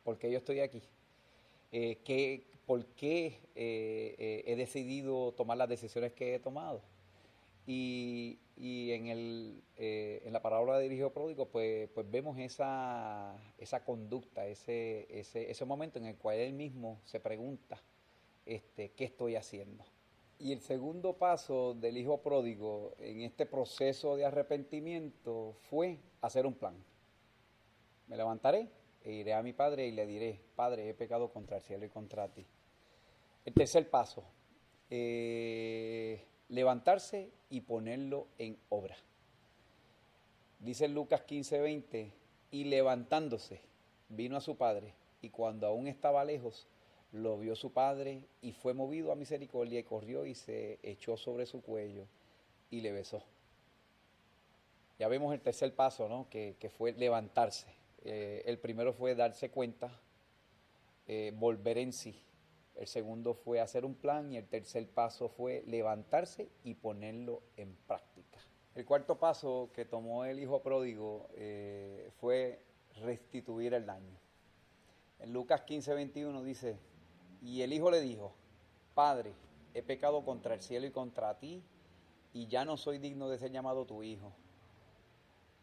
¿Por 0.03 0.17
qué 0.17 0.31
yo 0.31 0.39
estoy 0.39 0.59
aquí? 0.59 0.81
Eh, 1.71 2.43
¿Por 2.65 2.85
qué 2.87 3.39
eh, 3.55 4.43
he 4.45 4.55
decidido 4.55 5.31
tomar 5.33 5.57
las 5.57 5.69
decisiones 5.69 6.11
que 6.13 6.35
he 6.35 6.39
tomado? 6.39 6.81
Y, 7.67 8.39
en, 8.57 9.07
el, 9.07 9.63
en 9.77 10.31
la 10.31 10.41
palabra 10.41 10.77
de 10.77 10.93
Hijo 10.93 11.09
Pródigo, 11.09 11.47
pues, 11.47 11.89
pues 11.93 12.09
vemos 12.09 12.37
esa, 12.37 13.35
esa 13.57 13.83
conducta, 13.83 14.47
ese, 14.47 15.07
ese, 15.09 15.49
ese 15.49 15.65
momento 15.65 15.99
en 15.99 16.05
el 16.05 16.15
cual 16.15 16.37
él 16.37 16.53
mismo 16.53 17.01
se 17.05 17.19
pregunta, 17.19 17.81
este, 18.45 18.91
¿qué 18.91 19.05
estoy 19.05 19.35
haciendo? 19.35 19.83
Y 20.37 20.51
el 20.51 20.59
segundo 20.59 21.13
paso 21.13 21.73
del 21.75 21.97
hijo 21.97 22.21
pródigo 22.21 22.93
en 22.99 23.21
este 23.21 23.45
proceso 23.45 24.15
de 24.17 24.25
arrepentimiento 24.25 25.55
fue 25.69 25.99
hacer 26.21 26.45
un 26.45 26.53
plan. 26.53 26.75
Me 28.07 28.17
levantaré 28.17 28.69
e 29.03 29.13
iré 29.13 29.33
a 29.33 29.41
mi 29.41 29.53
padre 29.53 29.87
y 29.87 29.91
le 29.91 30.05
diré, 30.05 30.41
Padre, 30.55 30.89
he 30.89 30.93
pecado 30.93 31.31
contra 31.31 31.57
el 31.57 31.63
cielo 31.63 31.85
y 31.85 31.89
contra 31.89 32.27
ti. 32.27 32.45
El 33.45 33.53
tercer 33.53 33.89
paso, 33.89 34.23
eh, 34.89 36.25
levantarse 36.49 37.31
y 37.49 37.61
ponerlo 37.61 38.27
en 38.37 38.57
obra. 38.69 38.97
Dice 40.59 40.87
Lucas 40.87 41.21
15, 41.21 41.59
20, 41.59 42.13
y 42.51 42.63
levantándose, 42.65 43.61
vino 44.09 44.37
a 44.37 44.41
su 44.41 44.57
padre, 44.57 44.93
y 45.21 45.29
cuando 45.29 45.67
aún 45.67 45.87
estaba 45.87 46.25
lejos, 46.25 46.67
lo 47.15 47.37
vio 47.37 47.55
su 47.55 47.71
padre 47.71 48.25
y 48.41 48.51
fue 48.51 48.73
movido 48.73 49.11
a 49.11 49.15
misericordia 49.15 49.79
y 49.79 49.83
corrió 49.83 50.25
y 50.25 50.35
se 50.35 50.79
echó 50.83 51.15
sobre 51.15 51.45
su 51.45 51.61
cuello 51.61 52.07
y 52.69 52.81
le 52.81 52.91
besó. 52.91 53.23
Ya 54.99 55.07
vemos 55.07 55.33
el 55.33 55.41
tercer 55.41 55.73
paso, 55.73 56.09
¿no? 56.09 56.27
que, 56.29 56.71
fue 56.77 56.91
levantarse. 56.93 57.67
Eh, 58.03 58.43
el 58.45 58.59
primero 58.59 58.93
fue 58.93 59.15
darse 59.15 59.49
cuenta, 59.49 59.89
eh, 61.07 61.33
volver 61.35 61.77
en 61.77 61.93
sí. 61.93 62.21
el 62.75 62.87
segundo 62.87 63.33
fue 63.33 63.61
hacer 63.61 63.85
un 63.85 63.95
plan 63.95 64.31
y 64.33 64.37
el 64.37 64.47
tercer 64.47 64.87
paso 64.89 65.29
fue 65.29 65.63
levantarse 65.67 66.49
y 66.63 66.73
ponerlo 66.73 67.41
en 67.55 67.75
práctica. 67.87 68.39
El 68.75 68.85
cuarto 68.85 69.17
paso 69.17 69.69
que 69.73 69.85
tomó 69.85 70.25
el 70.25 70.37
hijo 70.39 70.61
pródigo 70.61 71.29
eh, 71.35 72.09
fue 72.19 72.59
restituir 73.01 73.73
el 73.73 73.85
daño. 73.85 74.19
En 75.19 75.31
Lucas 75.31 75.61
15, 75.61 75.93
21 75.93 76.43
dice, 76.43 76.77
y 77.45 77.61
el 77.61 77.73
hijo 77.73 77.91
le 77.91 78.01
dijo, 78.01 78.33
Padre, 78.95 79.31
he 79.75 79.83
pecado 79.83 80.25
contra 80.25 80.55
el 80.55 80.61
cielo 80.61 80.87
y 80.87 80.91
contra 80.91 81.37
ti, 81.37 81.63
y 82.33 82.47
ya 82.47 82.65
no 82.65 82.75
soy 82.75 82.97
digno 82.97 83.29
de 83.29 83.37
ser 83.37 83.51
llamado 83.51 83.85
tu 83.85 84.01
hijo. 84.01 84.33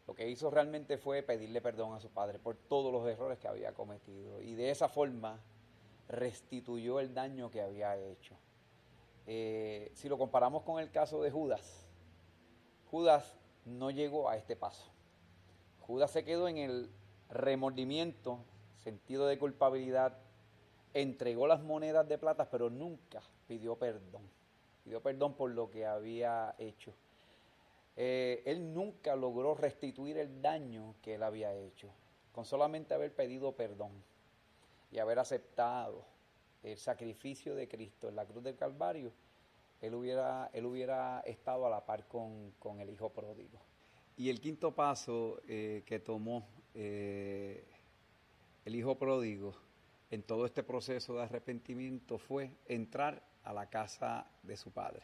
Lo 0.07 0.15
que 0.15 0.29
hizo 0.29 0.49
realmente 0.49 0.97
fue 0.97 1.21
pedirle 1.23 1.61
perdón 1.61 1.93
a 1.93 1.99
su 1.99 2.09
padre 2.09 2.39
por 2.39 2.55
todos 2.55 2.91
los 2.91 3.05
errores 3.07 3.37
que 3.37 3.47
había 3.47 3.73
cometido. 3.73 4.41
Y 4.41 4.55
de 4.55 4.71
esa 4.71 4.87
forma 4.87 5.39
restituyó 6.07 6.99
el 6.99 7.13
daño 7.13 7.51
que 7.51 7.61
había 7.61 7.97
hecho. 7.97 8.35
Eh, 9.27 9.91
si 9.93 10.07
lo 10.09 10.17
comparamos 10.17 10.63
con 10.63 10.81
el 10.81 10.89
caso 10.89 11.21
de 11.21 11.31
Judas, 11.31 11.85
Judas 12.91 13.35
no 13.65 13.91
llegó 13.91 14.29
a 14.29 14.37
este 14.37 14.55
paso. 14.55 14.89
Judas 15.81 16.11
se 16.11 16.23
quedó 16.23 16.47
en 16.47 16.57
el 16.57 16.89
remordimiento, 17.29 18.39
sentido 18.77 19.27
de 19.27 19.37
culpabilidad, 19.37 20.17
entregó 20.93 21.47
las 21.47 21.61
monedas 21.61 22.07
de 22.07 22.17
plata, 22.17 22.49
pero 22.49 22.69
nunca 22.69 23.21
pidió 23.47 23.75
perdón. 23.75 24.21
Pidió 24.83 25.01
perdón 25.01 25.33
por 25.33 25.51
lo 25.51 25.69
que 25.69 25.85
había 25.85 26.55
hecho. 26.57 26.93
Eh, 27.95 28.41
él 28.45 28.73
nunca 28.73 29.15
logró 29.15 29.53
restituir 29.55 30.17
el 30.17 30.41
daño 30.41 30.95
que 31.01 31.15
él 31.15 31.23
había 31.23 31.53
hecho, 31.55 31.89
con 32.31 32.43
solamente 32.45 32.93
haber 32.93 33.13
pedido 33.13 33.51
perdón 33.51 33.91
y 34.91 34.99
haber 34.99 35.19
aceptado 35.19 36.03
el 36.63 36.77
sacrificio 36.77 37.55
de 37.55 37.67
Cristo 37.67 38.09
en 38.09 38.15
la 38.15 38.25
cruz 38.25 38.43
del 38.43 38.55
Calvario, 38.55 39.11
él 39.81 39.93
hubiera, 39.95 40.49
él 40.53 40.65
hubiera 40.65 41.19
estado 41.21 41.67
a 41.67 41.69
la 41.69 41.85
par 41.85 42.07
con, 42.07 42.53
el 42.79 42.89
Hijo 42.89 43.09
pródigo. 43.09 43.59
Y 44.15 44.29
el 44.29 44.39
quinto 44.39 44.73
paso 44.73 45.41
eh, 45.47 45.83
que 45.85 45.99
tomó 45.99 46.47
eh, 46.73 47.63
el 48.65 48.75
Hijo 48.75 48.95
pródigo 48.95 49.53
en 50.13 50.21
todo 50.21 50.45
este 50.45 50.61
proceso 50.61 51.15
de 51.15 51.23
arrepentimiento 51.23 52.19
fue 52.19 52.51
entrar 52.67 53.23
a 53.43 53.51
la 53.51 53.65
casa 53.65 54.27
de 54.43 54.55
su 54.57 54.69
padre. 54.69 55.01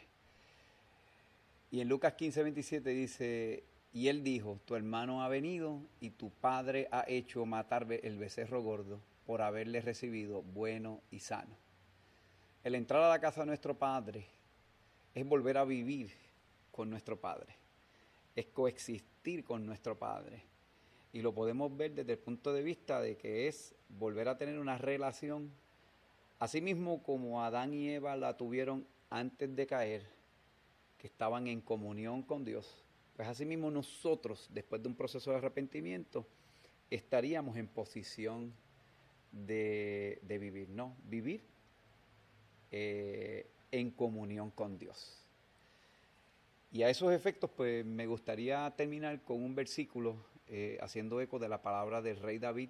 Y 1.71 1.81
en 1.81 1.89
Lucas 1.89 2.13
15, 2.13 2.43
27 2.43 2.89
dice, 2.91 3.63
y 3.91 4.09
él 4.09 4.23
dijo, 4.23 4.59
tu 4.65 4.75
hermano 4.75 5.23
ha 5.23 5.27
venido 5.27 5.81
y 5.99 6.11
tu 6.11 6.29
padre 6.29 6.87
ha 6.91 7.05
hecho 7.07 7.43
matar 7.47 7.87
el 7.91 8.19
becerro 8.19 8.61
gordo 8.61 8.99
por 9.25 9.41
haberle 9.41 9.81
recibido 9.81 10.43
bueno 10.43 11.01
y 11.09 11.21
sano. 11.21 11.57
El 12.63 12.75
entrar 12.75 13.01
a 13.01 13.09
la 13.09 13.19
casa 13.19 13.41
de 13.41 13.47
nuestro 13.47 13.75
Padre 13.75 14.27
es 15.15 15.25
volver 15.25 15.57
a 15.57 15.65
vivir 15.65 16.11
con 16.71 16.87
nuestro 16.87 17.19
Padre, 17.19 17.55
es 18.35 18.45
coexistir 18.45 19.43
con 19.43 19.65
nuestro 19.65 19.97
Padre. 19.97 20.48
Y 21.11 21.21
lo 21.21 21.33
podemos 21.33 21.75
ver 21.75 21.93
desde 21.93 22.13
el 22.13 22.19
punto 22.19 22.53
de 22.53 22.61
vista 22.61 23.01
de 23.01 23.17
que 23.17 23.47
es 23.47 23.73
volver 23.89 24.27
a 24.27 24.37
tener 24.37 24.59
una 24.59 24.77
relación, 24.77 25.51
así 26.37 26.61
mismo 26.61 27.01
como 27.01 27.43
Adán 27.43 27.73
y 27.73 27.89
Eva 27.89 28.15
la 28.15 28.37
tuvieron 28.37 28.85
antes 29.09 29.55
de 29.55 29.65
caer, 29.65 30.03
que 30.99 31.07
estaban 31.07 31.47
en 31.47 31.61
comunión 31.61 32.21
con 32.21 32.45
Dios. 32.45 32.83
Pues 33.15 33.27
así 33.27 33.45
mismo 33.45 33.71
nosotros, 33.71 34.47
después 34.53 34.81
de 34.81 34.87
un 34.87 34.95
proceso 34.95 35.31
de 35.31 35.37
arrepentimiento, 35.37 36.25
estaríamos 36.89 37.57
en 37.57 37.67
posición 37.67 38.53
de, 39.31 40.19
vivir, 40.39 40.69
no, 40.69 40.95
vivir 41.05 41.41
eh, 42.71 43.47
en 43.71 43.91
comunión 43.91 44.51
con 44.51 44.77
Dios. 44.77 45.19
Y 46.71 46.83
a 46.83 46.89
esos 46.89 47.11
efectos, 47.11 47.49
pues 47.49 47.83
me 47.83 48.05
gustaría 48.05 48.71
terminar 48.77 49.21
con 49.23 49.43
un 49.43 49.55
versículo 49.55 50.15
eh, 50.49 50.77
haciendo 50.81 51.21
eco 51.21 51.39
de 51.39 51.47
la 51.47 51.61
palabra 51.61 52.01
del 52.01 52.17
rey 52.17 52.39
David, 52.39 52.69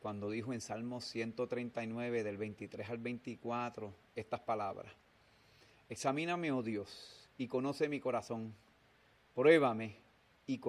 cuando 0.00 0.30
dijo 0.30 0.52
en 0.52 0.60
Salmo 0.60 1.00
139, 1.00 2.22
del 2.22 2.38
23 2.38 2.88
al 2.88 2.98
24, 2.98 3.92
estas 4.16 4.40
palabras. 4.40 4.92
Examíname, 5.88 6.52
oh 6.52 6.62
Dios, 6.62 7.28
y 7.36 7.48
conoce 7.48 7.88
mi 7.88 8.00
corazón. 8.00 8.54
Pruébame 9.34 9.96
y, 10.46 10.60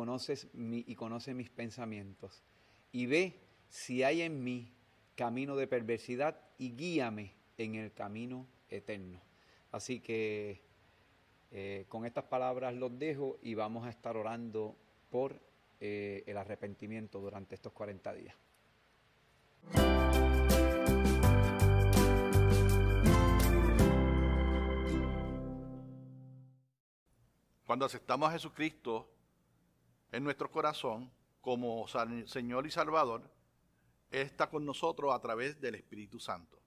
mi, 0.54 0.84
y 0.88 0.96
conoce 0.96 1.34
mis 1.34 1.50
pensamientos. 1.50 2.44
Y 2.92 3.06
ve 3.06 3.40
si 3.70 4.04
hay 4.04 4.22
en 4.22 4.44
mí 4.44 4.72
camino 5.16 5.56
de 5.56 5.68
perversidad 5.68 6.40
y 6.58 6.72
guíame 6.76 7.34
en 7.58 7.76
el 7.76 7.94
camino 7.94 8.48
eterno. 8.70 9.22
Así 9.72 10.00
que 10.00 10.62
eh, 11.52 11.86
con 11.90 12.06
estas 12.06 12.26
palabras 12.26 12.74
los 12.74 12.98
dejo 12.98 13.38
y 13.42 13.54
vamos 13.54 13.86
a 13.86 13.90
estar 13.90 14.18
orando 14.18 14.76
por 15.10 15.40
eh, 15.84 16.24
el 16.28 16.38
arrepentimiento 16.38 17.20
durante 17.20 17.56
estos 17.56 17.74
40 17.74 18.14
días. 18.14 18.36
Cuando 27.66 27.86
aceptamos 27.86 28.30
a 28.30 28.34
Jesucristo 28.34 29.10
en 30.12 30.24
nuestro 30.24 30.52
corazón 30.52 31.12
como 31.42 31.88
Señor 32.28 32.68
y 32.68 32.70
Salvador, 32.70 33.24
está 34.12 34.52
con 34.52 34.64
nosotros 34.64 35.12
a 35.16 35.20
través 35.20 35.60
del 35.60 35.74
Espíritu 35.74 36.20
Santo. 36.20 36.60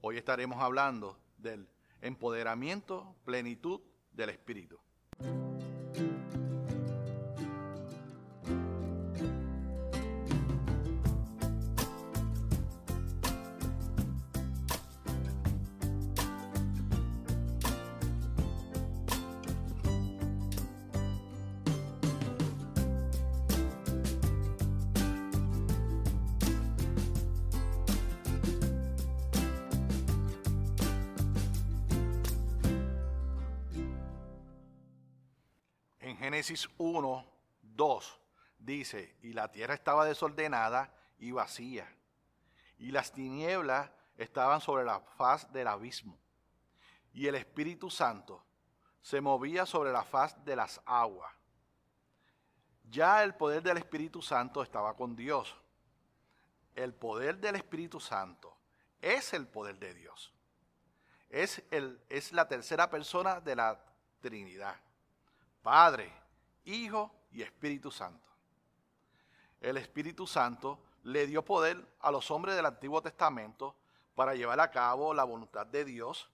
Hoy 0.00 0.16
estaremos 0.16 0.60
hablando 0.60 1.20
del 1.36 1.68
empoderamiento, 2.00 3.14
plenitud 3.24 3.80
del 4.10 4.30
Espíritu. 4.30 4.80
Génesis 36.48 36.70
1, 36.78 37.26
2 37.60 38.20
dice, 38.58 39.18
y 39.20 39.34
la 39.34 39.52
tierra 39.52 39.74
estaba 39.74 40.06
desordenada 40.06 40.90
y 41.18 41.30
vacía, 41.30 41.86
y 42.78 42.90
las 42.90 43.12
tinieblas 43.12 43.90
estaban 44.16 44.62
sobre 44.62 44.82
la 44.86 44.98
faz 45.00 45.52
del 45.52 45.68
abismo, 45.68 46.18
y 47.12 47.26
el 47.26 47.34
Espíritu 47.34 47.90
Santo 47.90 48.42
se 49.02 49.20
movía 49.20 49.66
sobre 49.66 49.92
la 49.92 50.04
faz 50.04 50.42
de 50.46 50.56
las 50.56 50.80
aguas. 50.86 51.30
Ya 52.88 53.22
el 53.22 53.34
poder 53.34 53.62
del 53.62 53.76
Espíritu 53.76 54.22
Santo 54.22 54.62
estaba 54.62 54.96
con 54.96 55.14
Dios. 55.14 55.54
El 56.74 56.94
poder 56.94 57.36
del 57.36 57.56
Espíritu 57.56 58.00
Santo 58.00 58.56
es 59.02 59.34
el 59.34 59.46
poder 59.46 59.78
de 59.78 59.92
Dios. 59.92 60.32
Es, 61.28 61.62
el, 61.70 62.02
es 62.08 62.32
la 62.32 62.48
tercera 62.48 62.88
persona 62.88 63.38
de 63.38 63.54
la 63.54 63.78
Trinidad. 64.22 64.76
Padre, 65.62 66.10
Hijo 66.68 67.10
y 67.32 67.42
Espíritu 67.42 67.90
Santo. 67.90 68.28
El 69.60 69.78
Espíritu 69.78 70.26
Santo 70.26 70.78
le 71.04 71.26
dio 71.26 71.44
poder 71.44 71.96
a 72.00 72.10
los 72.10 72.30
hombres 72.30 72.56
del 72.56 72.66
Antiguo 72.66 73.00
Testamento 73.00 73.74
para 74.14 74.34
llevar 74.34 74.60
a 74.60 74.70
cabo 74.70 75.14
la 75.14 75.24
voluntad 75.24 75.66
de 75.66 75.84
Dios, 75.84 76.28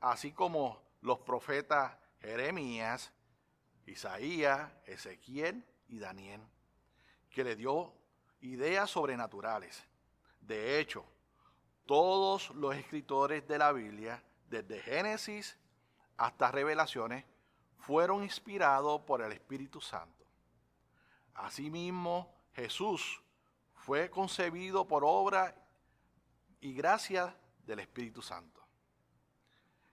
así 0.00 0.32
como 0.32 0.80
los 1.00 1.18
profetas 1.20 1.96
Jeremías, 2.20 3.12
Isaías, 3.86 4.70
Ezequiel 4.86 5.66
y 5.88 5.98
Daniel, 5.98 6.40
que 7.28 7.42
le 7.42 7.56
dio 7.56 7.92
ideas 8.42 8.90
sobrenaturales. 8.90 9.82
De 10.40 10.78
hecho, 10.78 11.04
todos 11.86 12.50
los 12.50 12.76
escritores 12.76 13.46
de 13.48 13.58
la 13.58 13.72
Biblia, 13.72 14.22
desde 14.48 14.80
Génesis 14.80 15.56
hasta 16.16 16.52
Revelaciones, 16.52 17.24
fueron 17.80 18.22
inspirados 18.22 19.00
por 19.02 19.22
el 19.22 19.32
Espíritu 19.32 19.80
Santo. 19.80 20.24
Asimismo, 21.34 22.32
Jesús 22.54 23.22
fue 23.74 24.10
concebido 24.10 24.86
por 24.86 25.02
obra 25.04 25.54
y 26.60 26.74
gracia 26.74 27.34
del 27.64 27.80
Espíritu 27.80 28.22
Santo. 28.22 28.60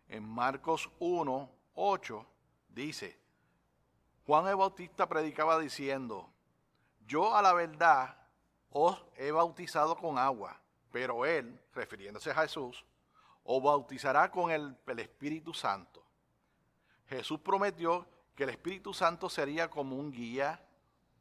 En 0.08 0.28
Marcos 0.28 0.90
1, 1.00 1.50
8 1.76 2.26
dice, 2.70 3.20
Juan 4.26 4.48
el 4.48 4.56
Bautista 4.58 5.08
predicaba 5.08 5.58
diciendo, 5.58 6.30
yo 7.06 7.36
a 7.36 7.42
la 7.42 7.54
verdad 7.54 8.18
os 8.70 9.02
he 9.16 9.32
bautizado 9.32 9.96
con 9.96 10.18
agua, 10.18 10.60
pero 10.92 11.26
él, 11.26 11.62
refiriéndose 11.74 12.32
a 12.32 12.36
Jesús, 12.36 12.86
o 13.44 13.62
bautizará 13.62 14.30
con 14.30 14.52
el, 14.52 14.78
el 14.88 15.00
Espíritu 15.00 15.54
Santo. 15.54 16.07
Jesús 17.10 17.40
prometió 17.40 18.06
que 18.36 18.44
el 18.44 18.50
Espíritu 18.50 18.94
Santo 18.94 19.30
sería 19.30 19.70
como 19.70 19.96
un 19.96 20.12
guía, 20.12 20.64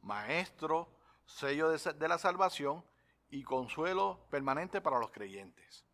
maestro, 0.01 0.87
sello 1.25 1.69
de, 1.69 2.07
la 2.07 2.17
salvación 2.17 2.83
y 3.29 3.43
consuelo 3.43 4.19
permanente 4.29 4.81
para 4.81 4.99
los 4.99 5.11
creyentes. 5.11 5.85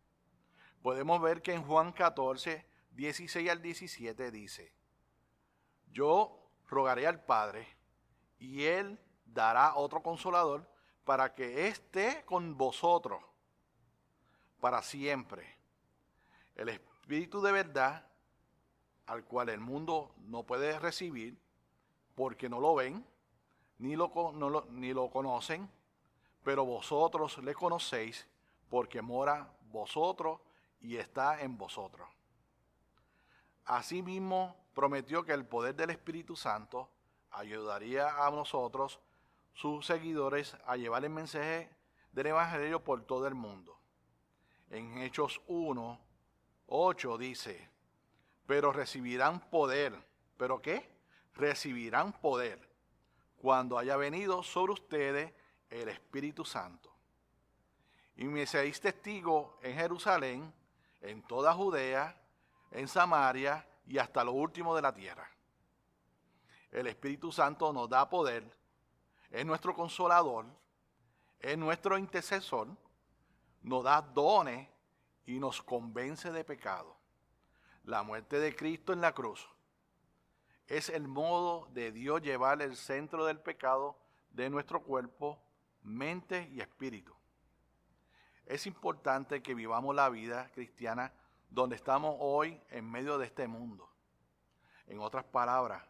Podemos 0.82 1.20
ver 1.20 1.42
que 1.42 1.54
en 1.54 1.62
Juan 1.62 1.92
14, 1.92 2.66
16 2.90 3.50
al 3.50 3.62
17 3.62 4.30
dice, 4.30 4.72
yo 5.90 6.38
rogaré 6.68 7.06
al 7.06 7.24
Padre 7.24 7.66
y 8.38 8.64
Él 8.64 9.00
dará 9.24 9.74
otro 9.76 10.02
consolador 10.02 10.68
para 11.04 11.34
que 11.34 11.68
esté 11.68 12.24
con 12.24 12.56
vosotros 12.56 13.22
para 14.60 14.82
siempre. 14.82 15.56
El 16.54 16.68
Espíritu 16.68 17.40
de 17.40 17.52
verdad, 17.52 18.06
al 19.06 19.24
cual 19.24 19.48
el 19.48 19.60
mundo 19.60 20.14
no 20.26 20.44
puede 20.44 20.78
recibir 20.78 21.38
porque 22.14 22.48
no 22.48 22.60
lo 22.60 22.74
ven, 22.74 23.04
ni 23.78 23.96
lo, 23.96 24.10
ni 24.70 24.92
lo 24.92 25.10
conocen, 25.10 25.68
pero 26.42 26.64
vosotros 26.64 27.38
le 27.38 27.54
conocéis 27.54 28.26
porque 28.68 29.02
mora 29.02 29.52
vosotros 29.70 30.40
y 30.80 30.96
está 30.96 31.40
en 31.42 31.56
vosotros. 31.56 32.08
Asimismo, 33.64 34.56
prometió 34.74 35.24
que 35.24 35.32
el 35.32 35.46
poder 35.46 35.74
del 35.74 35.90
Espíritu 35.90 36.36
Santo 36.36 36.90
ayudaría 37.30 38.26
a 38.26 38.30
nosotros, 38.30 39.00
sus 39.54 39.86
seguidores, 39.86 40.56
a 40.66 40.76
llevar 40.76 41.04
el 41.04 41.10
mensaje 41.10 41.70
del 42.12 42.26
Evangelio 42.26 42.82
por 42.82 43.04
todo 43.04 43.26
el 43.26 43.34
mundo. 43.34 43.78
En 44.70 44.98
Hechos 44.98 45.40
1, 45.46 46.00
8 46.66 47.18
dice, 47.18 47.70
pero 48.46 48.72
recibirán 48.72 49.40
poder. 49.50 49.94
¿Pero 50.36 50.60
qué? 50.60 50.90
Recibirán 51.34 52.12
poder 52.12 52.68
cuando 53.36 53.78
haya 53.78 53.96
venido 53.96 54.42
sobre 54.42 54.72
ustedes 54.72 55.32
el 55.70 55.88
Espíritu 55.88 56.44
Santo. 56.44 56.90
Y 58.16 58.24
me 58.24 58.46
seréis 58.46 58.80
testigo 58.80 59.58
en 59.62 59.76
Jerusalén, 59.76 60.52
en 61.00 61.22
toda 61.22 61.52
Judea, 61.52 62.16
en 62.70 62.88
Samaria 62.88 63.66
y 63.86 63.98
hasta 63.98 64.24
lo 64.24 64.32
último 64.32 64.74
de 64.74 64.82
la 64.82 64.94
tierra. 64.94 65.28
El 66.70 66.86
Espíritu 66.86 67.30
Santo 67.30 67.72
nos 67.72 67.88
da 67.88 68.08
poder, 68.08 68.44
es 69.30 69.44
nuestro 69.44 69.74
consolador, 69.74 70.46
es 71.38 71.58
nuestro 71.58 71.98
intercesor, 71.98 72.68
nos 73.62 73.84
da 73.84 74.00
dones 74.00 74.68
y 75.26 75.38
nos 75.38 75.62
convence 75.62 76.32
de 76.32 76.44
pecado. 76.44 76.93
La 77.84 78.02
muerte 78.02 78.40
de 78.40 78.56
Cristo 78.56 78.94
en 78.94 79.02
la 79.02 79.12
cruz 79.12 79.46
es 80.66 80.88
el 80.88 81.06
modo 81.06 81.68
de 81.72 81.92
Dios 81.92 82.22
llevar 82.22 82.62
el 82.62 82.76
centro 82.76 83.26
del 83.26 83.40
pecado 83.40 83.98
de 84.30 84.48
nuestro 84.48 84.82
cuerpo, 84.82 85.38
mente 85.82 86.48
y 86.52 86.60
espíritu. 86.60 87.14
Es 88.46 88.66
importante 88.66 89.42
que 89.42 89.54
vivamos 89.54 89.94
la 89.94 90.08
vida 90.08 90.50
cristiana 90.54 91.12
donde 91.50 91.76
estamos 91.76 92.16
hoy 92.20 92.58
en 92.70 92.90
medio 92.90 93.18
de 93.18 93.26
este 93.26 93.46
mundo. 93.46 93.90
En 94.86 95.00
otras 95.00 95.24
palabras, 95.24 95.86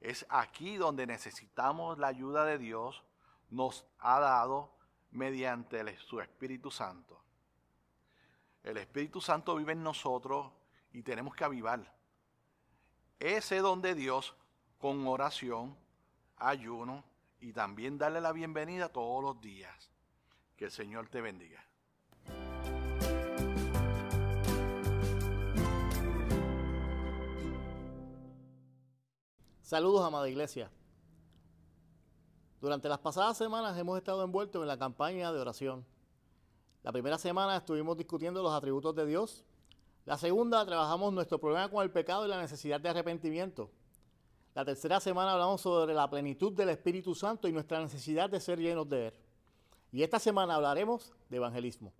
es 0.00 0.26
aquí 0.28 0.76
donde 0.76 1.06
necesitamos 1.06 1.98
la 1.98 2.08
ayuda 2.08 2.44
de 2.44 2.58
Dios, 2.58 3.02
nos 3.48 3.86
ha 3.98 4.20
dado 4.20 4.76
mediante 5.10 5.96
su 5.98 6.20
Espíritu 6.20 6.70
Santo. 6.70 7.22
El 8.62 8.76
Espíritu 8.76 9.22
Santo 9.22 9.56
vive 9.56 9.72
en 9.72 9.82
nosotros 9.82 10.52
y 10.94 11.02
tenemos 11.02 11.34
que 11.34 11.44
avivar. 11.44 11.92
Ese 13.18 13.58
donde 13.58 13.94
Dios, 13.94 14.34
con 14.78 15.06
oración, 15.08 15.76
ayuno 16.36 17.04
y 17.40 17.52
también 17.52 17.98
darle 17.98 18.20
la 18.20 18.32
bienvenida 18.32 18.88
todos 18.88 19.22
los 19.22 19.40
días. 19.40 19.90
Que 20.56 20.66
el 20.66 20.70
Señor 20.70 21.08
te 21.08 21.20
bendiga. 21.20 21.62
Saludos, 29.62 30.06
amada 30.06 30.28
iglesia. 30.28 30.70
Durante 32.60 32.88
las 32.88 33.00
pasadas 33.00 33.36
semanas 33.36 33.76
hemos 33.76 33.98
estado 33.98 34.22
envueltos 34.22 34.62
en 34.62 34.68
la 34.68 34.78
campaña 34.78 35.32
de 35.32 35.40
oración. 35.40 35.84
La 36.84 36.92
primera 36.92 37.18
semana 37.18 37.56
estuvimos 37.56 37.96
discutiendo 37.96 38.44
los 38.44 38.52
atributos 38.52 38.94
de 38.94 39.06
Dios. 39.06 39.44
La 40.04 40.18
segunda 40.18 40.66
trabajamos 40.66 41.14
nuestro 41.14 41.38
problema 41.38 41.70
con 41.70 41.82
el 41.82 41.90
pecado 41.90 42.26
y 42.26 42.28
la 42.28 42.38
necesidad 42.38 42.78
de 42.78 42.90
arrepentimiento. 42.90 43.70
La 44.54 44.62
tercera 44.64 45.00
semana 45.00 45.32
hablamos 45.32 45.62
sobre 45.62 45.94
la 45.94 46.08
plenitud 46.10 46.52
del 46.52 46.68
Espíritu 46.68 47.14
Santo 47.14 47.48
y 47.48 47.52
nuestra 47.52 47.80
necesidad 47.80 48.28
de 48.28 48.38
ser 48.38 48.58
llenos 48.58 48.86
de 48.88 49.08
Él. 49.08 49.14
Y 49.92 50.02
esta 50.02 50.18
semana 50.18 50.56
hablaremos 50.56 51.12
de 51.30 51.36
evangelismo. 51.38 51.92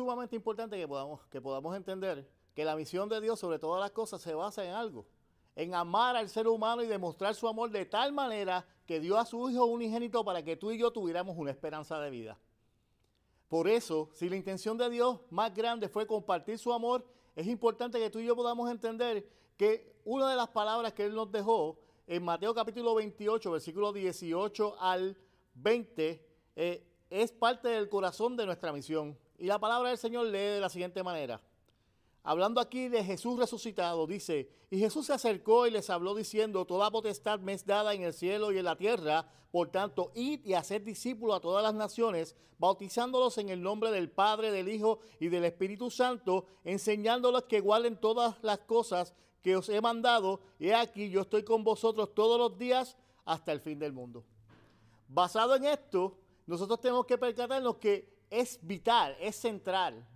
Sumamente 0.00 0.34
importante 0.34 0.78
que 0.78 0.88
podamos, 0.88 1.20
que 1.26 1.42
podamos 1.42 1.76
entender 1.76 2.26
que 2.54 2.64
la 2.64 2.74
misión 2.74 3.06
de 3.10 3.20
Dios 3.20 3.38
sobre 3.38 3.58
todas 3.58 3.82
las 3.82 3.90
cosas 3.90 4.22
se 4.22 4.34
basa 4.34 4.64
en 4.64 4.72
algo, 4.72 5.04
en 5.54 5.74
amar 5.74 6.16
al 6.16 6.30
ser 6.30 6.48
humano 6.48 6.82
y 6.82 6.86
demostrar 6.86 7.34
su 7.34 7.46
amor 7.46 7.70
de 7.70 7.84
tal 7.84 8.10
manera 8.10 8.66
que 8.86 8.98
dio 8.98 9.18
a 9.18 9.26
su 9.26 9.50
Hijo 9.50 9.66
unigénito 9.66 10.24
para 10.24 10.42
que 10.42 10.56
tú 10.56 10.70
y 10.72 10.78
yo 10.78 10.90
tuviéramos 10.90 11.36
una 11.36 11.50
esperanza 11.50 12.00
de 12.00 12.08
vida. 12.08 12.38
Por 13.46 13.68
eso, 13.68 14.08
si 14.14 14.30
la 14.30 14.36
intención 14.36 14.78
de 14.78 14.88
Dios 14.88 15.20
más 15.28 15.54
grande 15.54 15.90
fue 15.90 16.06
compartir 16.06 16.58
su 16.58 16.72
amor, 16.72 17.06
es 17.36 17.46
importante 17.46 17.98
que 17.98 18.08
tú 18.08 18.20
y 18.20 18.24
yo 18.24 18.34
podamos 18.34 18.70
entender 18.70 19.28
que 19.58 20.00
una 20.06 20.30
de 20.30 20.36
las 20.36 20.48
palabras 20.48 20.94
que 20.94 21.04
Él 21.04 21.14
nos 21.14 21.30
dejó 21.30 21.78
en 22.06 22.24
Mateo 22.24 22.54
capítulo 22.54 22.94
28, 22.94 23.50
versículo 23.50 23.92
18 23.92 24.80
al 24.80 25.14
20, 25.56 26.26
eh, 26.56 26.86
es 27.10 27.32
parte 27.32 27.68
del 27.68 27.90
corazón 27.90 28.34
de 28.38 28.46
nuestra 28.46 28.72
misión. 28.72 29.18
Y 29.40 29.46
la 29.46 29.58
palabra 29.58 29.88
del 29.88 29.96
Señor 29.96 30.26
lee 30.26 30.38
de 30.38 30.60
la 30.60 30.68
siguiente 30.68 31.02
manera. 31.02 31.40
Hablando 32.22 32.60
aquí 32.60 32.88
de 32.88 33.02
Jesús 33.02 33.38
resucitado, 33.38 34.06
dice, 34.06 34.50
y 34.70 34.78
Jesús 34.78 35.06
se 35.06 35.14
acercó 35.14 35.66
y 35.66 35.70
les 35.70 35.88
habló 35.88 36.14
diciendo, 36.14 36.66
toda 36.66 36.90
potestad 36.90 37.40
me 37.40 37.54
es 37.54 37.64
dada 37.64 37.94
en 37.94 38.02
el 38.02 38.12
cielo 38.12 38.52
y 38.52 38.58
en 38.58 38.66
la 38.66 38.76
tierra, 38.76 39.26
por 39.50 39.70
tanto, 39.70 40.12
id 40.14 40.44
y 40.44 40.52
haced 40.52 40.82
discípulos 40.82 41.38
a 41.38 41.40
todas 41.40 41.62
las 41.62 41.72
naciones, 41.72 42.36
bautizándolos 42.58 43.38
en 43.38 43.48
el 43.48 43.62
nombre 43.62 43.90
del 43.90 44.10
Padre, 44.10 44.52
del 44.52 44.68
Hijo 44.68 44.98
y 45.18 45.28
del 45.28 45.46
Espíritu 45.46 45.90
Santo, 45.90 46.44
enseñándolos 46.62 47.44
que 47.44 47.60
guarden 47.60 47.98
todas 47.98 48.36
las 48.42 48.58
cosas 48.58 49.14
que 49.42 49.56
os 49.56 49.70
he 49.70 49.80
mandado, 49.80 50.40
y 50.58 50.72
aquí 50.72 51.08
yo 51.08 51.22
estoy 51.22 51.44
con 51.44 51.64
vosotros 51.64 52.14
todos 52.14 52.38
los 52.38 52.58
días 52.58 52.98
hasta 53.24 53.52
el 53.52 53.60
fin 53.60 53.78
del 53.78 53.94
mundo. 53.94 54.22
Basado 55.08 55.56
en 55.56 55.64
esto, 55.64 56.18
nosotros 56.46 56.78
tenemos 56.78 57.06
que 57.06 57.16
percatarnos 57.16 57.76
que 57.76 58.19
es 58.30 58.58
vital, 58.62 59.16
es 59.20 59.36
central. 59.36 60.06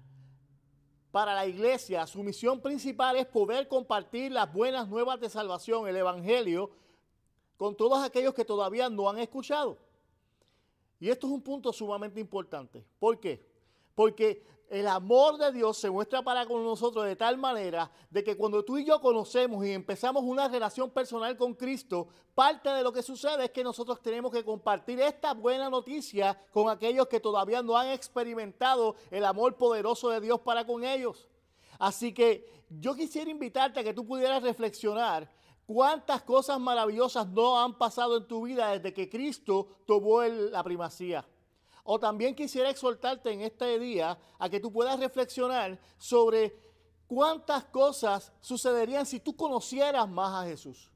Para 1.11 1.35
la 1.35 1.47
iglesia, 1.47 2.07
su 2.07 2.23
misión 2.23 2.61
principal 2.61 3.17
es 3.17 3.27
poder 3.27 3.69
compartir 3.69 4.33
las 4.33 4.53
buenas 4.53 4.89
nuevas 4.89 5.21
de 5.21 5.29
salvación, 5.29 5.87
el 5.87 5.97
Evangelio, 5.97 6.71
con 7.57 7.77
todos 7.77 8.03
aquellos 8.03 8.35
que 8.35 8.45
todavía 8.45 8.89
no 8.89 9.09
han 9.09 9.19
escuchado. 9.19 9.79
Y 10.99 11.11
esto 11.11 11.27
es 11.27 11.33
un 11.33 11.43
punto 11.43 11.73
sumamente 11.73 12.21
importante. 12.21 12.85
¿Por 12.99 13.21
qué? 13.21 13.45
Porque 13.95 14.45
el 14.69 14.89
amor 14.89 15.37
de 15.39 15.53
Dios 15.53 15.77
se 15.79 15.91
muestra 15.91 16.23
para 16.23 16.47
con 16.47 16.65
nosotros 16.65 17.05
de 17.05 17.17
tal 17.17 17.37
manera 17.39 17.91
de 18.11 18.25
que 18.25 18.37
cuando 18.37 18.65
tú 18.65 18.79
y 18.79 18.85
yo 18.85 19.01
conocemos 19.01 19.65
y 19.65 19.73
empezamos 19.73 20.25
una 20.25 20.49
relación 20.49 20.91
personal 20.91 21.37
con 21.37 21.55
Cristo, 21.55 22.09
parte 22.35 22.71
de 22.71 22.83
lo 22.83 22.93
que 22.93 23.03
sucede 23.03 23.45
es 23.45 23.51
que 23.51 23.63
nosotros 23.63 24.01
tenemos 24.01 24.33
que 24.33 24.45
compartir 24.45 25.01
esta 25.01 25.35
buena 25.35 25.69
noticia 25.69 26.39
con 26.53 26.71
aquellos 26.71 27.09
que 27.09 27.21
todavía 27.21 27.63
no 27.63 27.77
han 27.77 27.89
experimentado 27.89 28.97
el 29.11 29.25
amor 29.25 29.57
poderoso 29.57 30.11
de 30.11 30.21
Dios 30.21 30.41
para 30.41 30.67
con 30.67 30.85
ellos. 30.85 31.29
Así 31.79 32.13
que 32.13 32.65
yo 32.69 32.95
quisiera 32.95 33.31
invitarte 33.31 33.81
a 33.81 33.85
que 33.85 33.95
tú 33.95 34.07
pudieras 34.07 34.43
reflexionar 34.43 35.31
cuántas 35.67 36.23
cosas 36.23 36.59
maravillosas 36.59 37.27
no 37.29 37.61
han 37.61 37.77
pasado 37.77 38.17
en 38.17 38.27
tu 38.27 38.43
vida 38.43 38.71
desde 38.71 38.93
que 38.93 39.09
Cristo 39.09 39.69
tomó 39.87 40.23
la 40.23 40.63
primacía. 40.63 41.27
O 41.85 42.01
también 42.01 42.35
quisiera 42.35 42.71
exhortarte 42.71 43.31
en 43.31 43.43
este 43.43 43.79
día 43.79 44.19
a 44.39 44.49
que 44.49 44.59
tú 44.59 44.73
puedas 44.73 44.99
reflexionar 44.99 45.79
sobre 45.99 46.55
¿Cuántas 47.07 47.65
cosas 47.67 48.33
sucederían 48.41 49.05
si 49.07 49.21
tú 49.21 49.37
conocieras 49.37 50.09
más 50.09 50.43
a 50.43 50.49
Jesús? 50.49 50.91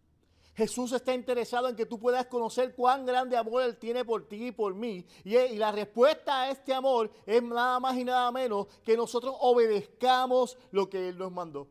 Jesús 0.55 0.90
está 0.90 1.14
interesado 1.14 1.68
en 1.68 1.77
que 1.77 1.87
tú 1.87 1.98
puedas 2.01 2.27
conocer 2.27 2.74
cuán 2.74 3.07
grande 3.07 3.37
amor 3.37 3.62
Él 3.62 3.77
tiene 3.77 4.05
por 4.05 4.27
ti 4.27 4.48
y 4.48 4.53
por 4.53 4.74
mí. 4.74 5.07
Y, 5.22 5.37
y, 5.37 5.57
la 5.57 5.70
respuesta 5.70 6.42
a 6.42 6.51
este 6.51 6.74
amor 6.74 7.12
es 7.24 7.40
nada 7.42 7.79
más 7.79 7.96
y 7.96 8.05
nada 8.05 8.33
menos 8.33 8.66
que 8.83 8.96
nosotros 8.96 9.37
obedezcamos 9.38 10.57
lo 10.72 10.88
que 10.88 11.11
Él 11.11 11.18
nos 11.18 11.31
mandó. 11.31 11.68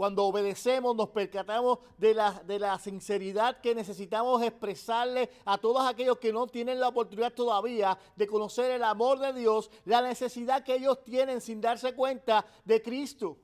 Cuando 0.00 0.24
obedecemos 0.24 0.96
nos 0.96 1.10
percatamos 1.10 1.80
de 1.98 2.14
la, 2.14 2.42
de 2.46 2.58
la 2.58 2.78
sinceridad 2.78 3.60
que 3.60 3.74
necesitamos 3.74 4.42
expresarle 4.42 5.28
a 5.44 5.58
todos 5.58 5.86
aquellos 5.86 6.16
que 6.16 6.32
no 6.32 6.46
tienen 6.46 6.80
la 6.80 6.88
oportunidad 6.88 7.34
todavía 7.34 7.98
de 8.16 8.26
conocer 8.26 8.70
el 8.70 8.82
amor 8.82 9.18
de 9.18 9.34
Dios, 9.34 9.70
la 9.84 10.00
necesidad 10.00 10.64
que 10.64 10.76
ellos 10.76 11.04
tienen 11.04 11.42
sin 11.42 11.60
darse 11.60 11.94
cuenta 11.94 12.46
de 12.64 12.80
Cristo, 12.80 13.36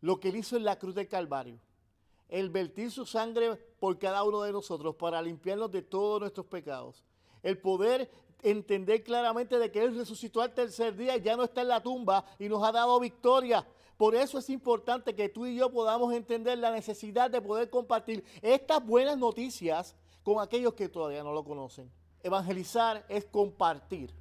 lo 0.00 0.18
que 0.18 0.30
Él 0.30 0.38
hizo 0.38 0.56
en 0.56 0.64
la 0.64 0.76
cruz 0.76 0.96
del 0.96 1.06
Calvario 1.06 1.60
el 2.28 2.50
vertir 2.50 2.90
su 2.90 3.06
sangre 3.06 3.54
por 3.78 3.96
cada 3.96 4.24
uno 4.24 4.42
de 4.42 4.50
nosotros 4.50 4.96
para 4.96 5.22
limpiarnos 5.22 5.70
de 5.70 5.82
todos 5.82 6.18
nuestros 6.18 6.46
pecados. 6.46 7.04
El 7.46 7.58
poder 7.58 8.10
entender 8.42 9.04
claramente 9.04 9.56
de 9.56 9.70
que 9.70 9.80
Él 9.80 9.96
resucitó 9.96 10.42
al 10.42 10.52
tercer 10.52 10.96
día 10.96 11.16
y 11.16 11.22
ya 11.22 11.36
no 11.36 11.44
está 11.44 11.60
en 11.60 11.68
la 11.68 11.80
tumba 11.80 12.24
y 12.40 12.48
nos 12.48 12.64
ha 12.64 12.72
dado 12.72 12.98
victoria. 12.98 13.64
Por 13.96 14.16
eso 14.16 14.38
es 14.38 14.50
importante 14.50 15.14
que 15.14 15.28
tú 15.28 15.46
y 15.46 15.54
yo 15.54 15.70
podamos 15.70 16.12
entender 16.12 16.58
la 16.58 16.72
necesidad 16.72 17.30
de 17.30 17.40
poder 17.40 17.70
compartir 17.70 18.24
estas 18.42 18.84
buenas 18.84 19.16
noticias 19.16 19.94
con 20.24 20.42
aquellos 20.42 20.74
que 20.74 20.88
todavía 20.88 21.22
no 21.22 21.32
lo 21.32 21.44
conocen. 21.44 21.88
Evangelizar 22.24 23.06
es 23.08 23.24
compartir. 23.26 24.12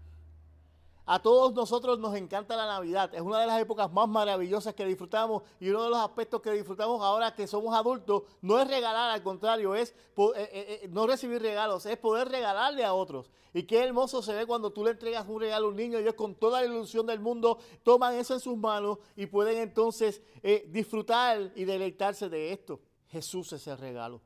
A 1.08 1.22
todos 1.22 1.54
nosotros 1.54 2.00
nos 2.00 2.16
encanta 2.16 2.56
la 2.56 2.66
Navidad. 2.66 3.14
Es 3.14 3.22
una 3.22 3.40
de 3.40 3.46
las 3.46 3.62
épocas 3.62 3.92
más 3.94 4.10
maravillosas 4.10 4.74
que 4.74 4.86
disfrutamos 4.86 5.44
y 5.60 5.70
uno 5.70 5.84
de 5.84 5.90
los 5.92 6.00
aspectos 6.00 6.42
que 6.42 6.52
disfrutamos 6.52 7.00
ahora 7.04 7.36
que 7.36 7.46
somos 7.46 7.76
adultos 7.76 8.24
no 8.42 8.60
es 8.60 8.68
regalar, 8.68 9.12
al 9.12 9.22
contrario, 9.22 9.76
es 9.76 9.92
eh, 9.92 9.96
eh, 10.36 10.80
eh, 10.84 10.88
no 10.90 11.06
recibir 11.06 11.44
regalos, 11.44 11.86
es 11.86 11.98
poder 11.98 12.30
regalarle 12.30 12.84
a 12.84 12.96
otros. 12.96 13.30
Y 13.54 13.64
qué 13.64 13.84
hermoso 13.84 14.24
se 14.24 14.34
ve 14.34 14.48
cuando 14.48 14.72
tú 14.72 14.84
le 14.84 14.92
entregas 14.92 15.28
un 15.28 15.40
regalo 15.40 15.68
a 15.68 15.70
un 15.70 15.76
niño, 15.76 16.00
ellos 16.00 16.16
con 16.16 16.34
toda 16.34 16.62
la 16.62 16.68
ilusión 16.68 17.06
del 17.06 17.20
mundo 17.20 17.60
toman 17.84 18.16
eso 18.16 18.34
en 18.34 18.40
sus 18.40 18.58
manos 18.58 18.98
y 19.16 19.28
pueden 19.28 19.60
entonces 19.60 20.24
disfrutar 20.68 21.52
y 21.56 21.66
deleitarse 21.66 22.30
de 22.30 22.52
esto. 22.52 22.82
Jesús 23.10 23.54
es 23.54 23.68
el 23.68 23.78
regalo. 23.78 24.22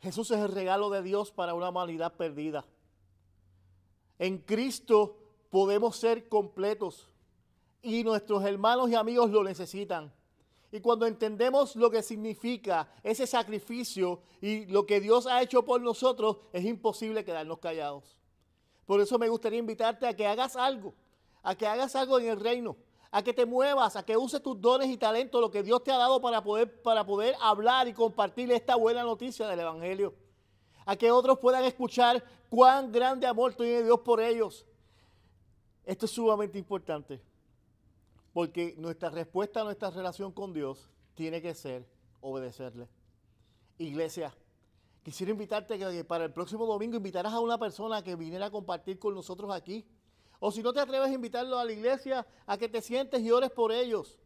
Jesús 0.00 0.30
es 0.30 0.38
el 0.38 0.52
regalo 0.52 0.90
de 0.90 1.02
Dios 1.02 1.32
para 1.32 1.54
una 1.54 1.70
humanidad 1.70 2.14
perdida. 2.14 2.64
En 4.20 4.36
Cristo 4.36 5.16
podemos 5.48 5.96
ser 5.96 6.28
completos 6.28 7.08
y 7.80 8.04
nuestros 8.04 8.44
hermanos 8.44 8.90
y 8.90 8.94
amigos 8.94 9.30
lo 9.30 9.42
necesitan. 9.42 10.12
Y 10.70 10.80
cuando 10.80 11.06
entendemos 11.06 11.74
lo 11.74 11.90
que 11.90 12.02
significa 12.02 12.92
ese 13.02 13.26
sacrificio 13.26 14.20
y 14.42 14.66
lo 14.66 14.84
que 14.84 15.00
Dios 15.00 15.26
ha 15.26 15.40
hecho 15.40 15.64
por 15.64 15.80
nosotros, 15.80 16.36
es 16.52 16.66
imposible 16.66 17.24
quedarnos 17.24 17.60
callados. 17.60 18.18
Por 18.84 19.00
eso 19.00 19.18
me 19.18 19.30
gustaría 19.30 19.58
invitarte 19.58 20.06
a 20.06 20.14
que 20.14 20.26
hagas 20.26 20.54
algo, 20.54 20.92
a 21.42 21.54
que 21.54 21.66
hagas 21.66 21.96
algo 21.96 22.18
en 22.18 22.28
el 22.28 22.38
reino, 22.38 22.76
a 23.10 23.22
que 23.22 23.32
te 23.32 23.46
muevas, 23.46 23.96
a 23.96 24.04
que 24.04 24.18
uses 24.18 24.42
tus 24.42 24.60
dones 24.60 24.90
y 24.90 24.98
talentos, 24.98 25.40
lo 25.40 25.50
que 25.50 25.62
Dios 25.62 25.82
te 25.82 25.92
ha 25.92 25.96
dado 25.96 26.20
para 26.20 26.44
poder, 26.44 26.82
para 26.82 27.06
poder 27.06 27.36
hablar 27.40 27.88
y 27.88 27.94
compartir 27.94 28.52
esta 28.52 28.76
buena 28.76 29.02
noticia 29.02 29.48
del 29.48 29.60
Evangelio 29.60 30.14
a 30.90 30.96
que 30.96 31.08
otros 31.12 31.38
puedan 31.38 31.62
escuchar 31.62 32.20
cuán 32.48 32.90
grande 32.90 33.24
amor 33.24 33.54
tiene 33.54 33.84
Dios 33.84 34.00
por 34.00 34.20
ellos. 34.20 34.66
Esto 35.84 36.06
es 36.06 36.10
sumamente 36.10 36.58
importante, 36.58 37.22
porque 38.32 38.74
nuestra 38.76 39.08
respuesta 39.08 39.60
a 39.60 39.64
nuestra 39.64 39.90
relación 39.90 40.32
con 40.32 40.52
Dios 40.52 40.90
tiene 41.14 41.40
que 41.40 41.54
ser 41.54 41.86
obedecerle. 42.20 42.88
Iglesia, 43.78 44.34
quisiera 45.04 45.30
invitarte 45.30 45.78
que 45.78 46.02
para 46.02 46.24
el 46.24 46.32
próximo 46.32 46.66
domingo 46.66 46.96
invitaras 46.96 47.34
a 47.34 47.38
una 47.38 47.56
persona 47.56 48.02
que 48.02 48.16
viniera 48.16 48.46
a 48.46 48.50
compartir 48.50 48.98
con 48.98 49.14
nosotros 49.14 49.52
aquí. 49.52 49.86
O 50.40 50.50
si 50.50 50.60
no 50.60 50.72
te 50.72 50.80
atreves 50.80 51.10
a 51.10 51.14
invitarlo 51.14 51.56
a 51.56 51.64
la 51.64 51.70
iglesia, 51.70 52.26
a 52.46 52.58
que 52.58 52.68
te 52.68 52.82
sientes 52.82 53.20
y 53.20 53.30
ores 53.30 53.52
por 53.52 53.70
ellos 53.70 54.18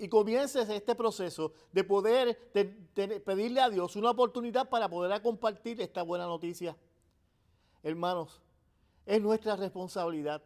y 0.00 0.08
comiences 0.08 0.66
este 0.70 0.94
proceso 0.94 1.52
de 1.72 1.84
poder 1.84 2.50
pedirle 2.52 3.60
a 3.60 3.68
Dios 3.68 3.96
una 3.96 4.10
oportunidad 4.10 4.70
para 4.70 4.88
poder 4.88 5.20
compartir 5.20 5.78
esta 5.82 6.02
buena 6.02 6.24
noticia. 6.24 6.74
Hermanos, 7.82 8.40
es 9.04 9.20
nuestra 9.20 9.56
responsabilidad. 9.56 10.42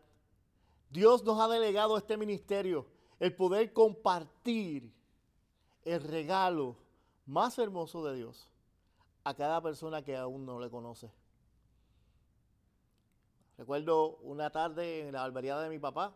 Dios 0.91 1.23
nos 1.23 1.41
ha 1.41 1.47
delegado 1.47 1.97
este 1.97 2.17
ministerio, 2.17 2.87
el 3.21 3.33
poder 3.37 3.73
compartir 3.73 4.93
el 5.85 6.03
regalo 6.03 6.75
más 7.25 7.57
hermoso 7.61 8.05
de 8.05 8.17
Dios 8.17 8.51
a 9.23 9.35
cada 9.35 9.63
persona 9.63 10.03
que 10.03 10.17
aún 10.17 10.45
no 10.45 10.59
le 10.59 10.69
conoce. 10.69 11.13
Recuerdo 13.57 14.17
una 14.23 14.51
tarde 14.51 15.07
en 15.07 15.13
la 15.13 15.23
albería 15.23 15.57
de 15.61 15.69
mi 15.69 15.79
papá, 15.79 16.13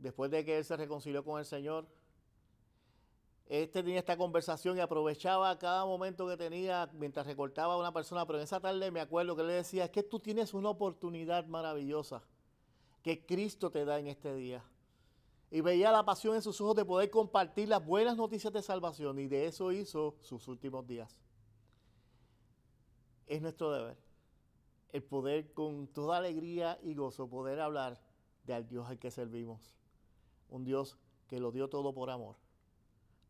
después 0.00 0.30
de 0.30 0.44
que 0.44 0.58
él 0.58 0.64
se 0.64 0.76
reconcilió 0.76 1.24
con 1.24 1.38
el 1.38 1.44
Señor, 1.44 1.86
este 3.46 3.82
tenía 3.82 3.98
esta 3.98 4.16
conversación 4.16 4.76
y 4.76 4.80
aprovechaba 4.80 5.58
cada 5.58 5.84
momento 5.84 6.28
que 6.28 6.36
tenía 6.36 6.88
mientras 6.92 7.26
recortaba 7.26 7.74
a 7.74 7.78
una 7.78 7.92
persona, 7.92 8.24
pero 8.24 8.38
en 8.38 8.44
esa 8.44 8.60
tarde 8.60 8.90
me 8.90 9.00
acuerdo 9.00 9.34
que 9.34 9.42
le 9.42 9.54
decía, 9.54 9.84
es 9.84 9.90
que 9.90 10.02
tú 10.02 10.20
tienes 10.20 10.54
una 10.54 10.70
oportunidad 10.70 11.46
maravillosa 11.46 12.22
que 13.02 13.26
Cristo 13.26 13.70
te 13.70 13.84
da 13.84 13.98
en 13.98 14.06
este 14.06 14.34
día. 14.34 14.64
Y 15.50 15.62
veía 15.62 15.90
la 15.90 16.04
pasión 16.04 16.36
en 16.36 16.42
sus 16.42 16.60
ojos 16.60 16.76
de 16.76 16.84
poder 16.84 17.10
compartir 17.10 17.68
las 17.68 17.84
buenas 17.84 18.16
noticias 18.16 18.52
de 18.52 18.62
salvación 18.62 19.18
y 19.18 19.26
de 19.26 19.46
eso 19.46 19.72
hizo 19.72 20.14
sus 20.20 20.46
últimos 20.46 20.86
días. 20.86 21.18
Es 23.26 23.42
nuestro 23.42 23.72
deber 23.72 23.96
el 24.92 25.02
poder 25.02 25.52
con 25.52 25.86
toda 25.88 26.18
alegría 26.18 26.78
y 26.82 26.94
gozo 26.94 27.28
poder 27.28 27.60
hablar 27.60 28.00
del 28.44 28.66
Dios 28.66 28.88
al 28.88 28.98
que 28.98 29.10
servimos 29.10 29.79
un 30.50 30.64
Dios 30.64 30.98
que 31.28 31.40
lo 31.40 31.52
dio 31.52 31.68
todo 31.68 31.94
por 31.94 32.10
amor, 32.10 32.36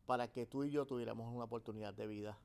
para 0.05 0.27
que 0.27 0.45
tú 0.45 0.63
y 0.63 0.71
yo 0.71 0.85
tuviéramos 0.85 1.33
una 1.33 1.45
oportunidad 1.45 1.93
de 1.93 2.07
vida. 2.07 2.37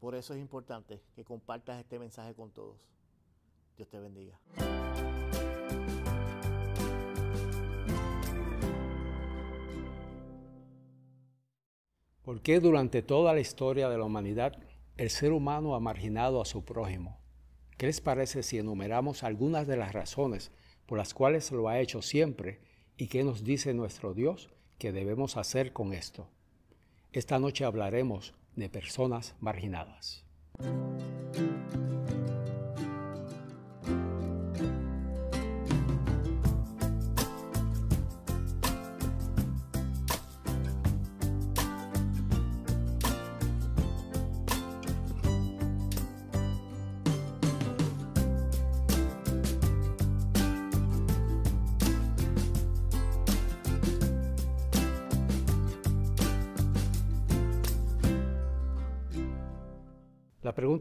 Por 0.00 0.14
eso 0.14 0.34
es 0.34 0.40
importante 0.40 1.00
que 1.14 1.24
compartas 1.24 1.78
este 1.78 1.98
mensaje 1.98 2.34
con 2.34 2.50
todos. 2.50 2.80
Dios 3.76 3.88
te 3.88 4.00
bendiga. 4.00 4.40
¿Por 12.22 12.40
qué 12.40 12.58
durante 12.58 13.02
toda 13.02 13.32
la 13.34 13.40
historia 13.40 13.88
de 13.88 13.98
la 13.98 14.04
humanidad 14.04 14.58
el 14.96 15.10
ser 15.10 15.32
humano 15.32 15.74
ha 15.74 15.80
marginado 15.80 16.40
a 16.40 16.44
su 16.44 16.64
prójimo? 16.64 17.20
¿Qué 17.78 17.86
les 17.86 18.00
parece 18.00 18.42
si 18.42 18.58
enumeramos 18.58 19.22
algunas 19.22 19.66
de 19.66 19.76
las 19.76 19.92
razones 19.92 20.50
por 20.86 20.98
las 20.98 21.14
cuales 21.14 21.52
lo 21.52 21.68
ha 21.68 21.78
hecho 21.78 22.02
siempre 22.02 22.60
¿Y 22.98 23.08
qué 23.08 23.24
nos 23.24 23.44
dice 23.44 23.74
nuestro 23.74 24.14
Dios 24.14 24.48
que 24.78 24.90
debemos 24.90 25.36
hacer 25.36 25.74
con 25.74 25.92
esto? 25.92 26.28
Esta 27.12 27.38
noche 27.38 27.64
hablaremos 27.66 28.32
de 28.56 28.70
personas 28.70 29.34
marginadas. 29.38 30.24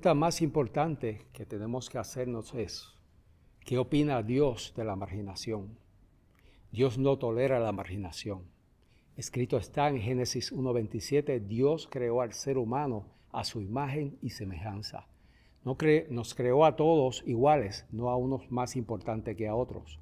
Pregunta 0.06 0.20
más 0.20 0.44
importante 0.44 1.26
que 1.34 1.48
tenemos 1.48 1.90
que 1.90 1.98
hacernos 1.98 2.54
es, 2.54 2.94
¿qué 3.62 3.80
opina 3.80 4.22
Dios 4.22 4.72
de 4.78 4.84
la 4.84 4.96
marginación? 4.96 5.80
Dios 6.72 7.00
no 7.00 7.18
tolera 7.18 7.60
la 7.60 7.72
marginación. 7.72 8.44
Escrito 9.18 9.58
está 9.58 9.90
en 9.90 10.00
Génesis 10.00 10.54
1.27, 10.54 11.40
Dios 11.48 11.88
creó 11.90 12.22
al 12.22 12.34
ser 12.34 12.60
humano 12.60 13.08
a 13.32 13.44
su 13.44 13.62
imagen 13.62 14.20
y 14.22 14.30
semejanza. 14.30 15.08
No 15.64 15.76
nos 16.12 16.36
creó 16.36 16.66
a 16.66 16.76
todos 16.76 17.24
iguales, 17.26 17.88
no 17.92 18.12
a 18.12 18.16
unos 18.16 18.52
más 18.52 18.76
importantes 18.76 19.36
que 19.36 19.48
a 19.48 19.56
otros. 19.56 20.00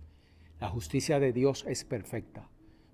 La 0.59 0.67
justicia 0.67 1.21
de 1.21 1.31
Dios 1.31 1.63
es 1.65 1.85
perfecta. 1.85 2.49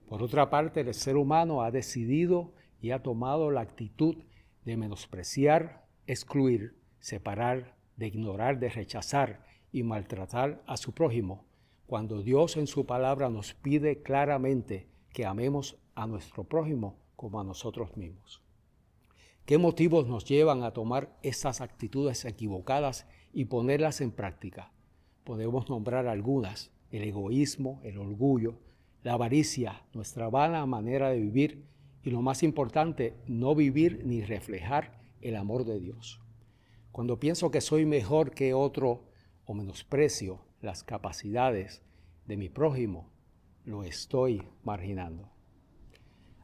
Por 0.07 0.21
otra 0.21 0.51
parte, 0.51 0.81
el 0.81 0.93
ser 0.93 1.17
humano 1.17 1.63
ha 1.63 1.71
decidido 1.71 2.53
y 2.83 2.91
ha 2.91 3.01
tomado 3.01 3.49
la 3.49 3.61
actitud 3.61 4.15
de 4.63 4.77
menospreciar, 4.77 5.87
excluir, 6.05 6.78
separar, 6.99 7.75
de 7.97 8.07
ignorar, 8.07 8.59
de 8.59 8.69
rechazar 8.69 9.45
y 9.71 9.83
maltratar 9.83 10.63
a 10.65 10.77
su 10.77 10.93
prójimo, 10.93 11.45
cuando 11.85 12.21
Dios 12.21 12.57
en 12.57 12.67
su 12.67 12.85
palabra 12.85 13.29
nos 13.29 13.53
pide 13.53 14.01
claramente 14.01 14.87
que 15.11 15.25
amemos 15.25 15.77
a 15.95 16.07
nuestro 16.07 16.43
prójimo 16.43 16.99
como 17.15 17.39
a 17.39 17.43
nosotros 17.43 17.97
mismos. 17.97 18.41
¿Qué 19.45 19.57
motivos 19.57 20.07
nos 20.07 20.25
llevan 20.25 20.63
a 20.63 20.71
tomar 20.71 21.17
estas 21.23 21.61
actitudes 21.61 22.23
equivocadas 22.25 23.07
y 23.33 23.45
ponerlas 23.45 23.99
en 24.01 24.11
práctica? 24.11 24.71
Podemos 25.23 25.69
nombrar 25.69 26.07
algunas, 26.07 26.71
el 26.91 27.03
egoísmo, 27.03 27.81
el 27.83 27.97
orgullo, 27.97 28.59
la 29.03 29.13
avaricia, 29.13 29.83
nuestra 29.93 30.29
vana 30.29 30.65
manera 30.65 31.09
de 31.09 31.19
vivir 31.19 31.65
y 32.03 32.11
lo 32.11 32.21
más 32.21 32.43
importante, 32.43 33.15
no 33.27 33.55
vivir 33.55 34.03
ni 34.05 34.21
reflejar 34.21 34.99
el 35.21 35.35
amor 35.35 35.65
de 35.65 35.79
Dios. 35.79 36.21
Cuando 36.99 37.17
pienso 37.17 37.49
que 37.49 37.61
soy 37.61 37.85
mejor 37.85 38.31
que 38.31 38.53
otro 38.53 39.05
o 39.45 39.53
menosprecio 39.53 40.41
las 40.59 40.83
capacidades 40.83 41.81
de 42.25 42.35
mi 42.35 42.49
prójimo, 42.49 43.09
lo 43.63 43.85
estoy 43.85 44.43
marginando. 44.65 45.31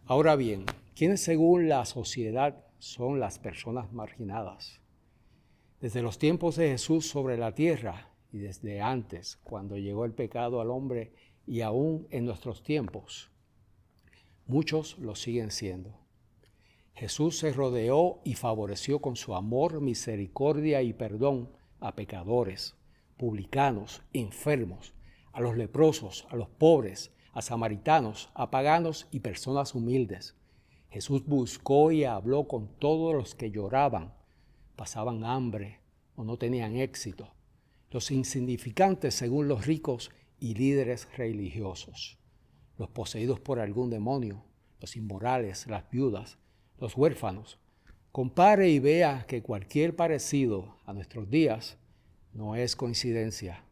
Ahora 0.05 0.37
bien, 0.37 0.63
¿quiénes 0.95 1.19
según 1.19 1.67
la 1.67 1.83
sociedad 1.83 2.67
son 2.77 3.19
las 3.19 3.37
personas 3.37 3.91
marginadas? 3.91 4.79
Desde 5.81 6.01
los 6.01 6.19
tiempos 6.19 6.55
de 6.55 6.69
Jesús 6.69 7.05
sobre 7.05 7.37
la 7.37 7.53
tierra 7.53 8.13
y 8.31 8.37
desde 8.37 8.79
antes, 8.79 9.35
cuando 9.43 9.75
llegó 9.75 10.05
el 10.05 10.13
pecado 10.13 10.61
al 10.61 10.69
hombre 10.69 11.11
y 11.45 11.59
aún 11.59 12.07
en 12.11 12.23
nuestros 12.23 12.63
tiempos, 12.63 13.29
muchos 14.47 14.97
lo 14.99 15.15
siguen 15.15 15.51
siendo. 15.51 16.04
Jesús 16.95 17.37
se 17.37 17.51
rodeó 17.51 18.21
y 18.23 18.35
favoreció 18.35 19.01
con 19.01 19.17
su 19.17 19.35
amor, 19.35 19.81
misericordia 19.81 20.81
y 20.81 20.93
perdón 20.93 21.49
a 21.81 21.93
pecadores, 21.93 22.77
publicanos, 23.17 24.01
enfermos, 24.13 24.93
a 25.33 25.41
los 25.41 25.57
leprosos, 25.57 26.25
a 26.29 26.37
los 26.37 26.47
pobres, 26.47 27.11
a 27.33 27.41
samaritanos, 27.41 28.29
a 28.33 28.49
paganos 28.49 29.09
y 29.11 29.19
personas 29.19 29.75
humildes. 29.75 30.37
Jesús 30.89 31.25
buscó 31.25 31.91
y 31.91 32.05
habló 32.05 32.47
con 32.47 32.69
todos 32.79 33.13
los 33.13 33.35
que 33.35 33.51
lloraban, 33.51 34.13
pasaban 34.77 35.25
hambre 35.25 35.81
o 36.15 36.23
no 36.23 36.37
tenían 36.37 36.77
éxito, 36.77 37.33
los 37.91 38.09
insignificantes 38.09 39.15
según 39.15 39.49
los 39.49 39.65
ricos 39.65 40.11
y 40.39 40.53
líderes 40.53 41.09
religiosos, 41.17 42.17
los 42.77 42.87
poseídos 42.87 43.41
por 43.41 43.59
algún 43.59 43.89
demonio, 43.89 44.45
los 44.79 44.95
inmorales, 44.95 45.67
las 45.67 45.89
viudas, 45.89 46.37
los 46.79 46.95
huérfanos. 46.95 47.59
Compare 48.11 48.69
y 48.69 48.79
vea 48.79 49.25
que 49.27 49.41
cualquier 49.41 49.95
parecido 49.95 50.77
a 50.85 50.93
nuestros 50.93 51.29
días 51.29 51.77
no 52.33 52.55
es 52.55 52.75
coincidencia. 52.75 53.63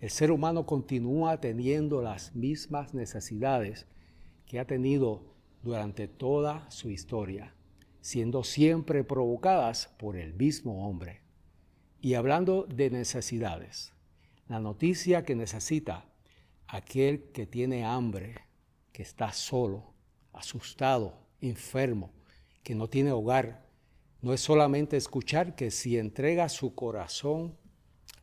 El 0.00 0.10
ser 0.10 0.30
humano 0.30 0.66
continúa 0.66 1.40
teniendo 1.40 2.02
las 2.02 2.34
mismas 2.34 2.94
necesidades 2.94 3.86
que 4.46 4.58
ha 4.58 4.66
tenido 4.66 5.34
durante 5.62 6.08
toda 6.08 6.70
su 6.70 6.90
historia, 6.90 7.54
siendo 8.00 8.44
siempre 8.44 9.02
provocadas 9.04 9.88
por 9.98 10.16
el 10.16 10.34
mismo 10.34 10.86
hombre. 10.86 11.22
Y 12.00 12.14
hablando 12.14 12.64
de 12.64 12.90
necesidades, 12.90 13.94
la 14.46 14.60
noticia 14.60 15.24
que 15.24 15.34
necesita 15.34 16.04
aquel 16.66 17.30
que 17.32 17.46
tiene 17.46 17.84
hambre, 17.84 18.36
que 18.92 19.02
está 19.02 19.32
solo, 19.32 19.94
asustado, 20.34 21.18
enfermo, 21.40 22.12
que 22.64 22.74
no 22.74 22.88
tiene 22.88 23.12
hogar, 23.12 23.68
no 24.20 24.32
es 24.32 24.40
solamente 24.40 24.96
escuchar 24.96 25.54
que 25.54 25.70
si 25.70 25.98
entrega 25.98 26.48
su 26.48 26.74
corazón 26.74 27.56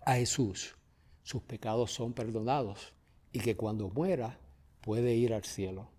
a 0.04 0.15
Jesús, 0.15 0.75
sus 1.23 1.43
pecados 1.43 1.93
son 1.93 2.13
perdonados 2.13 2.93
y 3.32 3.39
que 3.39 3.56
cuando 3.56 3.89
muera 3.89 4.39
puede 4.82 5.15
ir 5.15 5.34
al 5.34 5.45
cielo. 5.45 5.91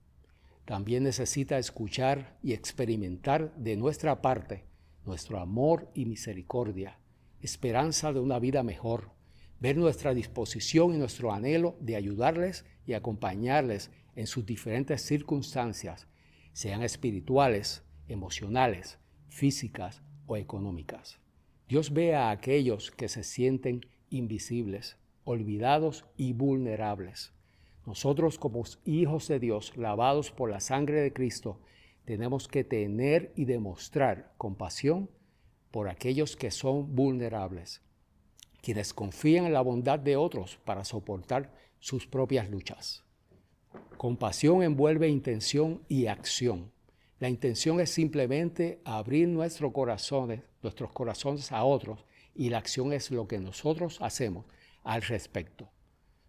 También 0.64 1.04
necesita 1.04 1.58
escuchar 1.58 2.36
y 2.42 2.52
experimentar 2.52 3.54
de 3.56 3.76
nuestra 3.76 4.20
parte 4.20 4.64
nuestro 5.04 5.40
amor 5.40 5.90
y 5.94 6.04
misericordia, 6.04 6.98
esperanza 7.40 8.12
de 8.12 8.20
una 8.20 8.38
vida 8.38 8.62
mejor, 8.62 9.10
ver 9.60 9.76
nuestra 9.76 10.14
disposición 10.14 10.94
y 10.94 10.98
nuestro 10.98 11.32
anhelo 11.32 11.76
de 11.80 11.96
ayudarles 11.96 12.64
y 12.86 12.94
acompañarles 12.94 13.90
en 14.14 14.26
sus 14.26 14.44
diferentes 14.44 15.02
circunstancias, 15.02 16.06
sean 16.52 16.82
espirituales, 16.82 17.82
emocionales, 18.08 18.98
físicas 19.28 20.02
o 20.26 20.36
económicas. 20.36 21.18
Dios 21.68 21.92
ve 21.92 22.14
a 22.14 22.30
aquellos 22.30 22.90
que 22.90 23.08
se 23.08 23.22
sienten 23.22 23.80
invisibles, 24.10 24.98
olvidados 25.24 26.04
y 26.16 26.32
vulnerables. 26.32 27.32
Nosotros 27.86 28.38
como 28.38 28.62
hijos 28.84 29.28
de 29.28 29.40
Dios, 29.40 29.76
lavados 29.76 30.30
por 30.30 30.50
la 30.50 30.60
sangre 30.60 31.00
de 31.00 31.12
Cristo, 31.12 31.60
tenemos 32.04 32.48
que 32.48 32.64
tener 32.64 33.32
y 33.36 33.44
demostrar 33.44 34.34
compasión 34.36 35.08
por 35.70 35.88
aquellos 35.88 36.36
que 36.36 36.50
son 36.50 36.94
vulnerables, 36.94 37.82
quienes 38.60 38.92
confían 38.92 39.46
en 39.46 39.52
la 39.52 39.62
bondad 39.62 39.98
de 39.98 40.16
otros 40.16 40.58
para 40.64 40.84
soportar 40.84 41.54
sus 41.78 42.06
propias 42.06 42.50
luchas. 42.50 43.04
Compasión 43.96 44.62
envuelve 44.62 45.08
intención 45.08 45.82
y 45.88 46.06
acción. 46.06 46.71
La 47.22 47.28
intención 47.28 47.78
es 47.78 47.90
simplemente 47.90 48.80
abrir 48.84 49.28
nuestros 49.28 49.72
corazones, 49.72 50.42
nuestros 50.60 50.90
corazones 50.90 51.52
a 51.52 51.62
otros 51.62 52.04
y 52.34 52.50
la 52.50 52.58
acción 52.58 52.92
es 52.92 53.12
lo 53.12 53.28
que 53.28 53.38
nosotros 53.38 53.98
hacemos 54.00 54.44
al 54.82 55.02
respecto. 55.02 55.70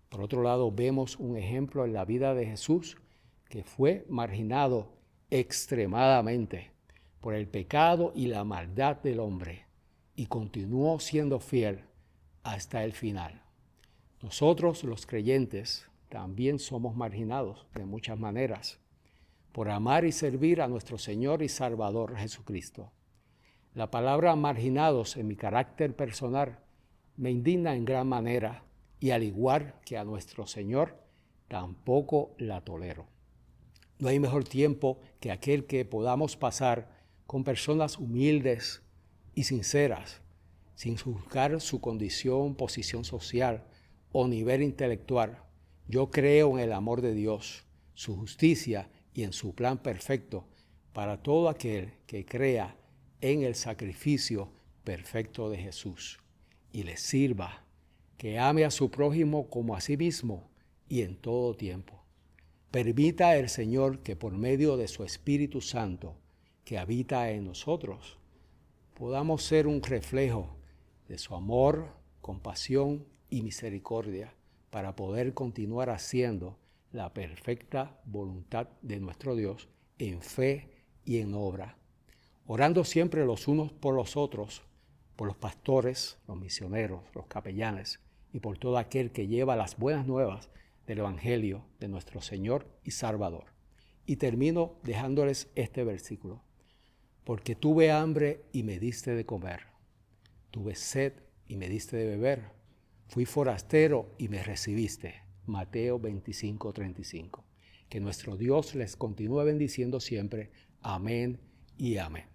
Por 0.10 0.22
otro 0.22 0.44
lado, 0.44 0.72
vemos 0.72 1.18
un 1.18 1.36
ejemplo 1.36 1.84
en 1.84 1.94
la 1.94 2.06
vida 2.06 2.36
de 2.36 2.46
Jesús 2.46 2.96
que 3.50 3.64
fue 3.64 4.06
marginado 4.08 4.94
extremadamente 5.32 6.70
por 7.22 7.34
el 7.34 7.48
pecado 7.48 8.12
y 8.14 8.28
la 8.28 8.44
maldad 8.44 8.98
del 8.98 9.20
hombre 9.20 9.66
y 10.16 10.28
continuó 10.28 11.00
siendo 11.00 11.40
fiel 11.40 11.86
hasta 12.44 12.84
el 12.84 12.94
final. 12.94 13.42
Nosotros 14.22 14.84
los 14.84 15.08
creyentes 15.08 15.88
también 16.10 16.60
somos 16.60 16.96
marginados 16.96 17.66
de 17.74 17.84
muchas 17.84 18.20
maneras 18.20 18.83
por 19.54 19.70
amar 19.70 20.04
y 20.04 20.12
servir 20.12 20.62
a 20.62 20.68
nuestro 20.68 20.98
Señor 20.98 21.44
y 21.44 21.48
Salvador 21.48 22.18
Jesucristo. 22.18 22.92
La 23.76 23.92
palabra 23.92 24.36
marginados 24.36 25.16
en 25.16 25.28
mi 25.28 25.36
carácter 25.36 25.96
personal 25.96 26.60
me 27.16 27.30
indigna 27.30 27.76
en 27.76 27.86
gran 27.86 28.08
manera 28.08 28.64
y 29.00 29.12
al 29.12 29.24
igual 29.24 29.76
que 29.86 29.98
a 29.98 30.04
nuestro 30.04 30.48
Señor, 30.48 30.98
tampoco 31.48 32.34
la 32.40 32.62
tolero. 32.62 33.06
No 34.00 34.10
hay 34.10 34.20
mejor 34.20 34.44
tiempo 34.44 35.00
que 35.20 35.32
aquel 35.32 35.66
que 35.66 35.86
podamos 35.86 36.36
pasar 36.36 36.90
con 37.28 37.44
personas 37.44 38.00
humildes 38.00 38.82
y 39.36 39.44
sinceras, 39.44 40.22
sin 40.74 40.98
juzgar 40.98 41.62
su 41.62 41.80
condición, 41.80 42.56
posición 42.56 43.06
social 43.06 43.64
o 44.12 44.28
nivel 44.28 44.64
intelectual. 44.64 45.44
Yo 45.88 46.10
creo 46.10 46.58
en 46.58 46.64
el 46.64 46.74
amor 46.74 47.02
de 47.02 47.14
Dios, 47.14 47.66
su 47.94 48.16
justicia 48.16 48.90
y 49.14 49.24
en 49.24 49.34
su 49.34 49.54
plan 49.54 49.78
perfecto 49.78 50.46
para 50.94 51.22
todo 51.22 51.50
aquel 51.50 51.94
que 52.06 52.26
crea 52.26 52.76
en 53.22 53.44
el 53.44 53.56
sacrificio 53.56 54.52
perfecto 54.84 55.50
de 55.50 55.58
Jesús 55.58 56.20
y 56.72 56.84
le 56.84 56.98
sirva, 56.98 57.64
que 58.18 58.40
ame 58.40 58.66
a 58.66 58.72
su 58.72 58.90
prójimo 58.92 59.50
como 59.50 59.76
a 59.76 59.82
sí 59.82 59.98
mismo 59.98 60.50
y 60.88 61.02
en 61.02 61.16
todo 61.16 61.56
tiempo. 61.56 62.04
Permita 62.72 63.38
el 63.38 63.50
Señor 63.50 64.00
que 64.00 64.16
por 64.16 64.34
medio 64.34 64.78
de 64.78 64.88
su 64.88 65.04
Espíritu 65.04 65.62
Santo 65.62 66.16
que 66.66 66.78
habita 66.78 67.30
en 67.32 67.46
nosotros, 67.46 68.18
podamos 68.94 69.44
ser 69.44 69.68
un 69.68 69.82
reflejo 69.82 70.56
de 71.08 71.18
su 71.18 71.36
amor, 71.36 71.88
compasión 72.22 73.06
y 73.30 73.42
misericordia 73.42 74.34
para 74.70 74.96
poder 74.96 75.34
continuar 75.34 75.90
haciendo 75.90 76.58
la 76.94 77.14
perfecta 77.14 78.00
voluntad 78.06 78.70
de 78.82 79.02
nuestro 79.02 79.36
Dios 79.36 79.68
en 80.00 80.22
fe 80.22 80.70
y 81.04 81.18
en 81.18 81.34
obra, 81.34 81.78
orando 82.46 82.86
siempre 82.86 83.26
los 83.26 83.50
unos 83.50 83.74
por 83.74 83.94
los 83.94 84.16
otros 84.16 84.64
por 85.16 85.28
los 85.28 85.38
pastores, 85.38 86.18
los 86.28 86.38
misioneros, 86.38 87.04
los 87.14 87.28
capellanes 87.28 88.00
y 88.32 88.40
por 88.40 88.58
todo 88.58 88.78
aquel 88.78 89.12
que 89.12 89.28
lleva 89.28 89.56
las 89.56 89.78
buenas 89.78 90.08
nuevas 90.08 90.50
del 90.88 91.00
Evangelio 91.00 91.66
de 91.80 91.88
nuestro 91.88 92.22
Señor 92.22 92.68
y 92.84 92.92
Salvador. 92.92 93.46
Y 94.06 94.18
termino 94.18 94.76
dejándoles 94.84 95.50
este 95.56 95.84
versículo. 95.84 96.44
Porque 97.24 97.56
tuve 97.56 97.92
hambre 97.92 98.44
y 98.52 98.64
me 98.64 98.80
diste 98.80 99.16
de 99.16 99.26
comer. 99.26 99.68
Tuve 100.52 100.76
sed 100.76 101.14
y 101.48 101.56
me 101.56 101.70
diste 101.70 101.96
de 101.96 102.06
beber. 102.06 102.52
Fui 103.08 103.26
forastero 103.26 104.14
y 104.18 104.28
me 104.28 104.44
recibiste. 104.44 105.23
Mateo 105.46 106.00
25, 106.00 106.74
35. 106.74 107.44
Que 107.90 108.00
nuestro 108.00 108.38
Dios 108.38 108.76
les 108.76 108.96
continúe 108.96 109.44
bendiciendo 109.44 110.00
siempre. 110.00 110.52
Amén 110.82 111.40
y 111.78 111.98
amén. 111.98 112.26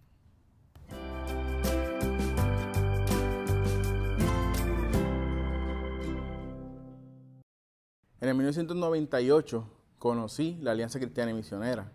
En 8.20 8.28
el 8.28 8.34
1998 8.34 9.70
conocí 9.98 10.58
la 10.60 10.72
Alianza 10.72 10.98
Cristiana 10.98 11.30
y 11.30 11.34
Misionera. 11.34 11.92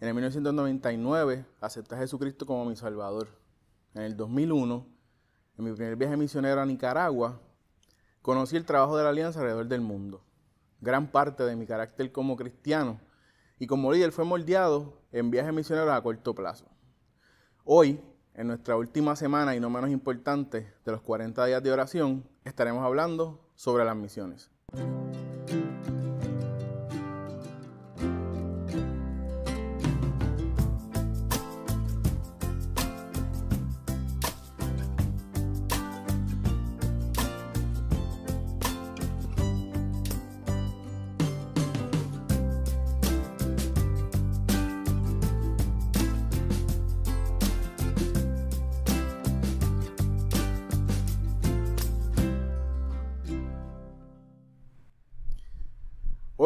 En 0.00 0.08
el 0.08 0.14
1999 0.14 1.46
acepté 1.60 1.94
a 1.94 1.98
Jesucristo 1.98 2.44
como 2.44 2.64
mi 2.66 2.76
Salvador. 2.76 3.28
En 3.94 4.02
el 4.02 4.16
2001, 4.16 4.86
en 5.56 5.64
mi 5.64 5.72
primer 5.72 5.96
viaje 5.96 6.16
misionero 6.16 6.60
a 6.60 6.66
Nicaragua, 6.66 7.40
conocí 8.20 8.56
el 8.56 8.66
trabajo 8.66 8.98
de 8.98 9.04
la 9.04 9.10
Alianza 9.10 9.38
alrededor 9.40 9.68
del 9.68 9.80
mundo. 9.80 10.25
Gran 10.86 11.08
parte 11.08 11.42
de 11.42 11.56
mi 11.56 11.66
carácter 11.66 12.12
como 12.12 12.36
cristiano 12.36 13.00
y 13.58 13.66
como 13.66 13.90
líder 13.90 14.12
fue 14.12 14.24
moldeado 14.24 15.02
en 15.10 15.32
viajes 15.32 15.52
misioneros 15.52 15.92
a 15.92 16.00
corto 16.00 16.32
plazo. 16.32 16.66
Hoy, 17.64 18.00
en 18.34 18.46
nuestra 18.46 18.76
última 18.76 19.16
semana 19.16 19.56
y 19.56 19.58
no 19.58 19.68
menos 19.68 19.90
importante 19.90 20.74
de 20.84 20.92
los 20.92 21.02
40 21.02 21.44
días 21.44 21.60
de 21.60 21.72
oración, 21.72 22.28
estaremos 22.44 22.84
hablando 22.84 23.50
sobre 23.56 23.84
las 23.84 23.96
misiones. 23.96 24.52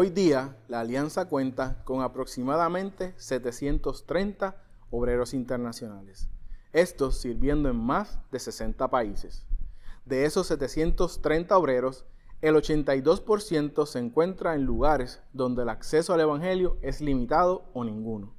Hoy 0.03 0.09
día, 0.09 0.57
la 0.67 0.81
alianza 0.81 1.29
cuenta 1.29 1.85
con 1.85 2.01
aproximadamente 2.01 3.13
730 3.19 4.57
obreros 4.91 5.35
internacionales, 5.35 6.31
estos 6.73 7.21
sirviendo 7.21 7.69
en 7.69 7.77
más 7.77 8.19
de 8.33 8.39
60 8.39 8.89
países. 8.89 9.45
De 10.07 10.25
esos 10.25 10.47
730 10.47 11.55
obreros, 11.55 12.07
el 12.41 12.55
82% 12.55 13.85
se 13.85 13.99
encuentra 13.99 14.55
en 14.55 14.65
lugares 14.65 15.21
donde 15.35 15.65
el 15.65 15.69
acceso 15.69 16.15
al 16.15 16.21
Evangelio 16.21 16.79
es 16.81 17.03
limitado 17.03 17.69
o 17.75 17.85
ninguno. 17.85 18.35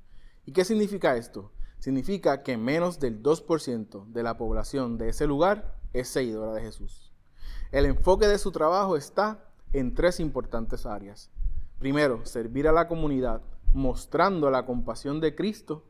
¿Y 0.47 0.53
qué 0.53 0.65
significa 0.65 1.15
esto? 1.15 1.51
Significa 1.77 2.41
que 2.41 2.57
menos 2.57 2.99
del 2.99 3.21
2% 3.21 4.07
de 4.07 4.23
la 4.23 4.35
población 4.35 4.97
de 4.97 5.09
ese 5.09 5.27
lugar 5.27 5.75
es 5.93 6.09
seguidora 6.09 6.53
de 6.53 6.63
Jesús. 6.63 7.13
El 7.71 7.85
enfoque 7.85 8.27
de 8.27 8.39
su 8.39 8.51
trabajo 8.51 8.97
está 8.97 9.45
en 9.73 9.93
tres 9.93 10.19
importantes 10.19 10.87
áreas. 10.87 11.29
Primero, 11.81 12.23
servir 12.27 12.67
a 12.67 12.71
la 12.71 12.87
comunidad, 12.87 13.41
mostrando 13.73 14.51
la 14.51 14.67
compasión 14.67 15.19
de 15.19 15.33
Cristo, 15.33 15.83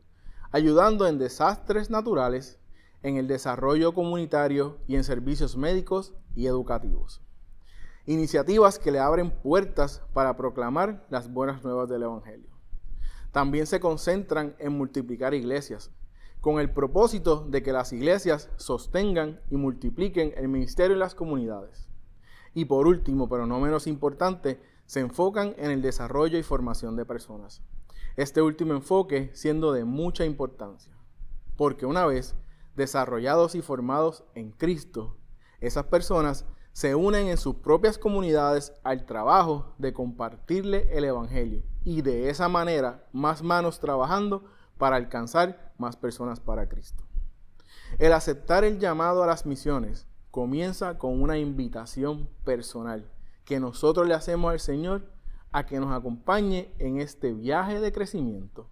ayudando 0.50 1.06
en 1.06 1.18
desastres 1.18 1.90
naturales, 1.90 2.58
en 3.02 3.18
el 3.18 3.28
desarrollo 3.28 3.92
comunitario 3.92 4.78
y 4.88 4.96
en 4.96 5.04
servicios 5.04 5.54
médicos 5.54 6.14
y 6.34 6.46
educativos. 6.46 7.20
Iniciativas 8.06 8.78
que 8.78 8.90
le 8.90 9.00
abren 9.00 9.32
puertas 9.42 10.00
para 10.14 10.34
proclamar 10.34 11.06
las 11.10 11.30
buenas 11.30 11.62
nuevas 11.62 11.90
del 11.90 12.04
Evangelio. 12.04 12.48
También 13.30 13.66
se 13.66 13.78
concentran 13.78 14.56
en 14.58 14.72
multiplicar 14.72 15.34
iglesias, 15.34 15.90
con 16.40 16.58
el 16.58 16.72
propósito 16.72 17.46
de 17.50 17.62
que 17.62 17.74
las 17.74 17.92
iglesias 17.92 18.48
sostengan 18.56 19.42
y 19.50 19.56
multipliquen 19.56 20.32
el 20.38 20.48
ministerio 20.48 20.94
en 20.94 21.00
las 21.00 21.14
comunidades. 21.14 21.90
Y 22.54 22.64
por 22.64 22.86
último, 22.86 23.28
pero 23.28 23.46
no 23.46 23.60
menos 23.60 23.86
importante, 23.86 24.71
se 24.92 25.00
enfocan 25.00 25.54
en 25.56 25.70
el 25.70 25.80
desarrollo 25.80 26.36
y 26.36 26.42
formación 26.42 26.96
de 26.96 27.06
personas. 27.06 27.62
Este 28.16 28.42
último 28.42 28.74
enfoque 28.74 29.30
siendo 29.32 29.72
de 29.72 29.86
mucha 29.86 30.26
importancia, 30.26 30.92
porque 31.56 31.86
una 31.86 32.04
vez 32.04 32.34
desarrollados 32.76 33.54
y 33.54 33.62
formados 33.62 34.22
en 34.34 34.50
Cristo, 34.50 35.16
esas 35.62 35.84
personas 35.86 36.44
se 36.72 36.94
unen 36.94 37.28
en 37.28 37.38
sus 37.38 37.54
propias 37.54 37.96
comunidades 37.96 38.74
al 38.84 39.06
trabajo 39.06 39.74
de 39.78 39.94
compartirle 39.94 40.86
el 40.94 41.04
Evangelio 41.04 41.62
y 41.84 42.02
de 42.02 42.28
esa 42.28 42.50
manera 42.50 43.08
más 43.12 43.42
manos 43.42 43.80
trabajando 43.80 44.44
para 44.76 44.96
alcanzar 44.96 45.72
más 45.78 45.96
personas 45.96 46.38
para 46.38 46.68
Cristo. 46.68 47.02
El 47.98 48.12
aceptar 48.12 48.62
el 48.62 48.78
llamado 48.78 49.22
a 49.22 49.26
las 49.26 49.46
misiones 49.46 50.06
comienza 50.30 50.98
con 50.98 51.22
una 51.22 51.38
invitación 51.38 52.28
personal 52.44 53.10
que 53.44 53.60
nosotros 53.60 54.06
le 54.06 54.14
hacemos 54.14 54.52
al 54.52 54.60
Señor 54.60 55.12
a 55.52 55.66
que 55.66 55.80
nos 55.80 55.92
acompañe 55.92 56.72
en 56.78 57.00
este 57.00 57.32
viaje 57.32 57.80
de 57.80 57.92
crecimiento, 57.92 58.70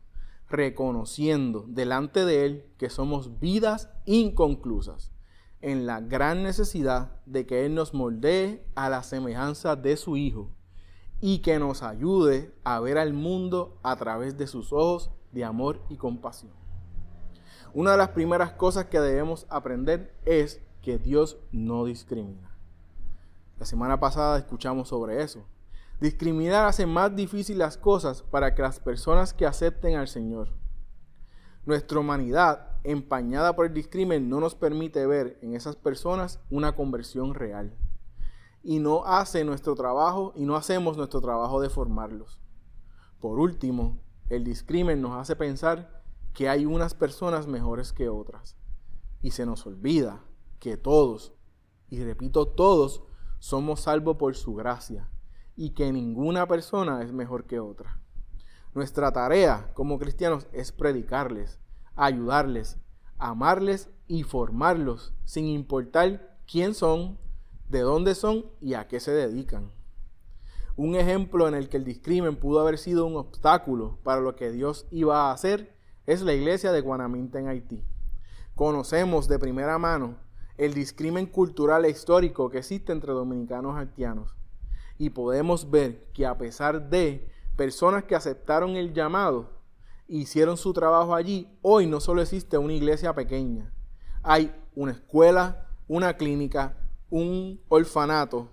reconociendo 0.48 1.64
delante 1.68 2.24
de 2.24 2.44
Él 2.46 2.66
que 2.78 2.90
somos 2.90 3.38
vidas 3.38 3.90
inconclusas, 4.06 5.12
en 5.60 5.86
la 5.86 6.00
gran 6.00 6.42
necesidad 6.42 7.20
de 7.26 7.46
que 7.46 7.66
Él 7.66 7.74
nos 7.74 7.92
moldee 7.92 8.64
a 8.74 8.88
la 8.88 9.02
semejanza 9.02 9.76
de 9.76 9.96
su 9.96 10.16
Hijo 10.16 10.50
y 11.20 11.40
que 11.40 11.58
nos 11.58 11.82
ayude 11.82 12.54
a 12.64 12.80
ver 12.80 12.96
al 12.96 13.12
mundo 13.12 13.78
a 13.82 13.96
través 13.96 14.38
de 14.38 14.46
sus 14.46 14.72
ojos 14.72 15.10
de 15.32 15.44
amor 15.44 15.82
y 15.90 15.96
compasión. 15.96 16.52
Una 17.74 17.92
de 17.92 17.98
las 17.98 18.08
primeras 18.08 18.52
cosas 18.52 18.86
que 18.86 18.98
debemos 18.98 19.46
aprender 19.50 20.14
es 20.24 20.60
que 20.82 20.98
Dios 20.98 21.38
no 21.52 21.84
discrimina. 21.84 22.49
La 23.60 23.66
semana 23.66 24.00
pasada 24.00 24.38
escuchamos 24.38 24.88
sobre 24.88 25.22
eso. 25.22 25.44
Discriminar 26.00 26.64
hace 26.64 26.86
más 26.86 27.14
difícil 27.14 27.58
las 27.58 27.76
cosas 27.76 28.22
para 28.22 28.54
que 28.54 28.62
las 28.62 28.80
personas 28.80 29.34
que 29.34 29.44
acepten 29.44 29.96
al 29.96 30.08
Señor. 30.08 30.48
Nuestra 31.66 32.00
humanidad, 32.00 32.78
empañada 32.84 33.54
por 33.54 33.66
el 33.66 33.74
discrimen, 33.74 34.30
no 34.30 34.40
nos 34.40 34.54
permite 34.54 35.06
ver 35.06 35.38
en 35.42 35.54
esas 35.54 35.76
personas 35.76 36.40
una 36.48 36.74
conversión 36.74 37.34
real. 37.34 37.76
Y 38.62 38.78
no 38.78 39.04
hace 39.04 39.44
nuestro 39.44 39.74
trabajo 39.74 40.32
y 40.34 40.46
no 40.46 40.56
hacemos 40.56 40.96
nuestro 40.96 41.20
trabajo 41.20 41.60
de 41.60 41.68
formarlos. 41.68 42.40
Por 43.20 43.38
último, 43.38 44.00
el 44.30 44.42
discrimen 44.42 45.02
nos 45.02 45.18
hace 45.18 45.36
pensar 45.36 46.02
que 46.32 46.48
hay 46.48 46.64
unas 46.64 46.94
personas 46.94 47.46
mejores 47.46 47.92
que 47.92 48.08
otras. 48.08 48.56
Y 49.20 49.32
se 49.32 49.44
nos 49.44 49.66
olvida 49.66 50.24
que 50.60 50.78
todos, 50.78 51.34
y 51.90 52.02
repito 52.02 52.48
todos, 52.48 53.02
somos 53.40 53.80
salvos 53.80 54.16
por 54.16 54.36
su 54.36 54.54
gracia 54.54 55.08
y 55.56 55.70
que 55.70 55.92
ninguna 55.92 56.46
persona 56.46 57.02
es 57.02 57.12
mejor 57.12 57.46
que 57.46 57.58
otra. 57.58 57.98
Nuestra 58.72 59.12
tarea 59.12 59.72
como 59.74 59.98
cristianos 59.98 60.46
es 60.52 60.70
predicarles, 60.70 61.58
ayudarles, 61.96 62.78
amarles 63.18 63.90
y 64.06 64.22
formarlos 64.22 65.12
sin 65.24 65.46
importar 65.46 66.38
quién 66.46 66.74
son, 66.74 67.18
de 67.68 67.80
dónde 67.80 68.14
son 68.14 68.46
y 68.60 68.74
a 68.74 68.86
qué 68.86 69.00
se 69.00 69.10
dedican. 69.10 69.72
Un 70.76 70.94
ejemplo 70.94 71.48
en 71.48 71.54
el 71.54 71.68
que 71.68 71.78
el 71.78 71.84
discrimen 71.84 72.36
pudo 72.36 72.60
haber 72.60 72.78
sido 72.78 73.06
un 73.06 73.16
obstáculo 73.16 73.98
para 74.02 74.20
lo 74.20 74.36
que 74.36 74.50
Dios 74.50 74.86
iba 74.90 75.28
a 75.28 75.32
hacer 75.32 75.76
es 76.06 76.22
la 76.22 76.32
iglesia 76.32 76.72
de 76.72 76.80
Guanaminta 76.80 77.38
en 77.38 77.48
Haití. 77.48 77.84
Conocemos 78.54 79.28
de 79.28 79.38
primera 79.38 79.78
mano 79.78 80.16
el 80.60 80.74
discrimen 80.74 81.24
cultural 81.24 81.86
e 81.86 81.90
histórico 81.90 82.50
que 82.50 82.58
existe 82.58 82.92
entre 82.92 83.14
dominicanos 83.14 83.78
haitianos. 83.78 84.36
Y 84.98 85.08
podemos 85.08 85.70
ver 85.70 86.10
que 86.12 86.26
a 86.26 86.36
pesar 86.36 86.90
de 86.90 87.32
personas 87.56 88.04
que 88.04 88.14
aceptaron 88.14 88.76
el 88.76 88.92
llamado, 88.92 89.48
hicieron 90.06 90.58
su 90.58 90.74
trabajo 90.74 91.14
allí, 91.14 91.48
hoy 91.62 91.86
no 91.86 91.98
solo 91.98 92.20
existe 92.20 92.58
una 92.58 92.74
iglesia 92.74 93.14
pequeña, 93.14 93.72
hay 94.22 94.54
una 94.74 94.92
escuela, 94.92 95.66
una 95.88 96.18
clínica, 96.18 96.76
un 97.08 97.62
orfanato 97.70 98.50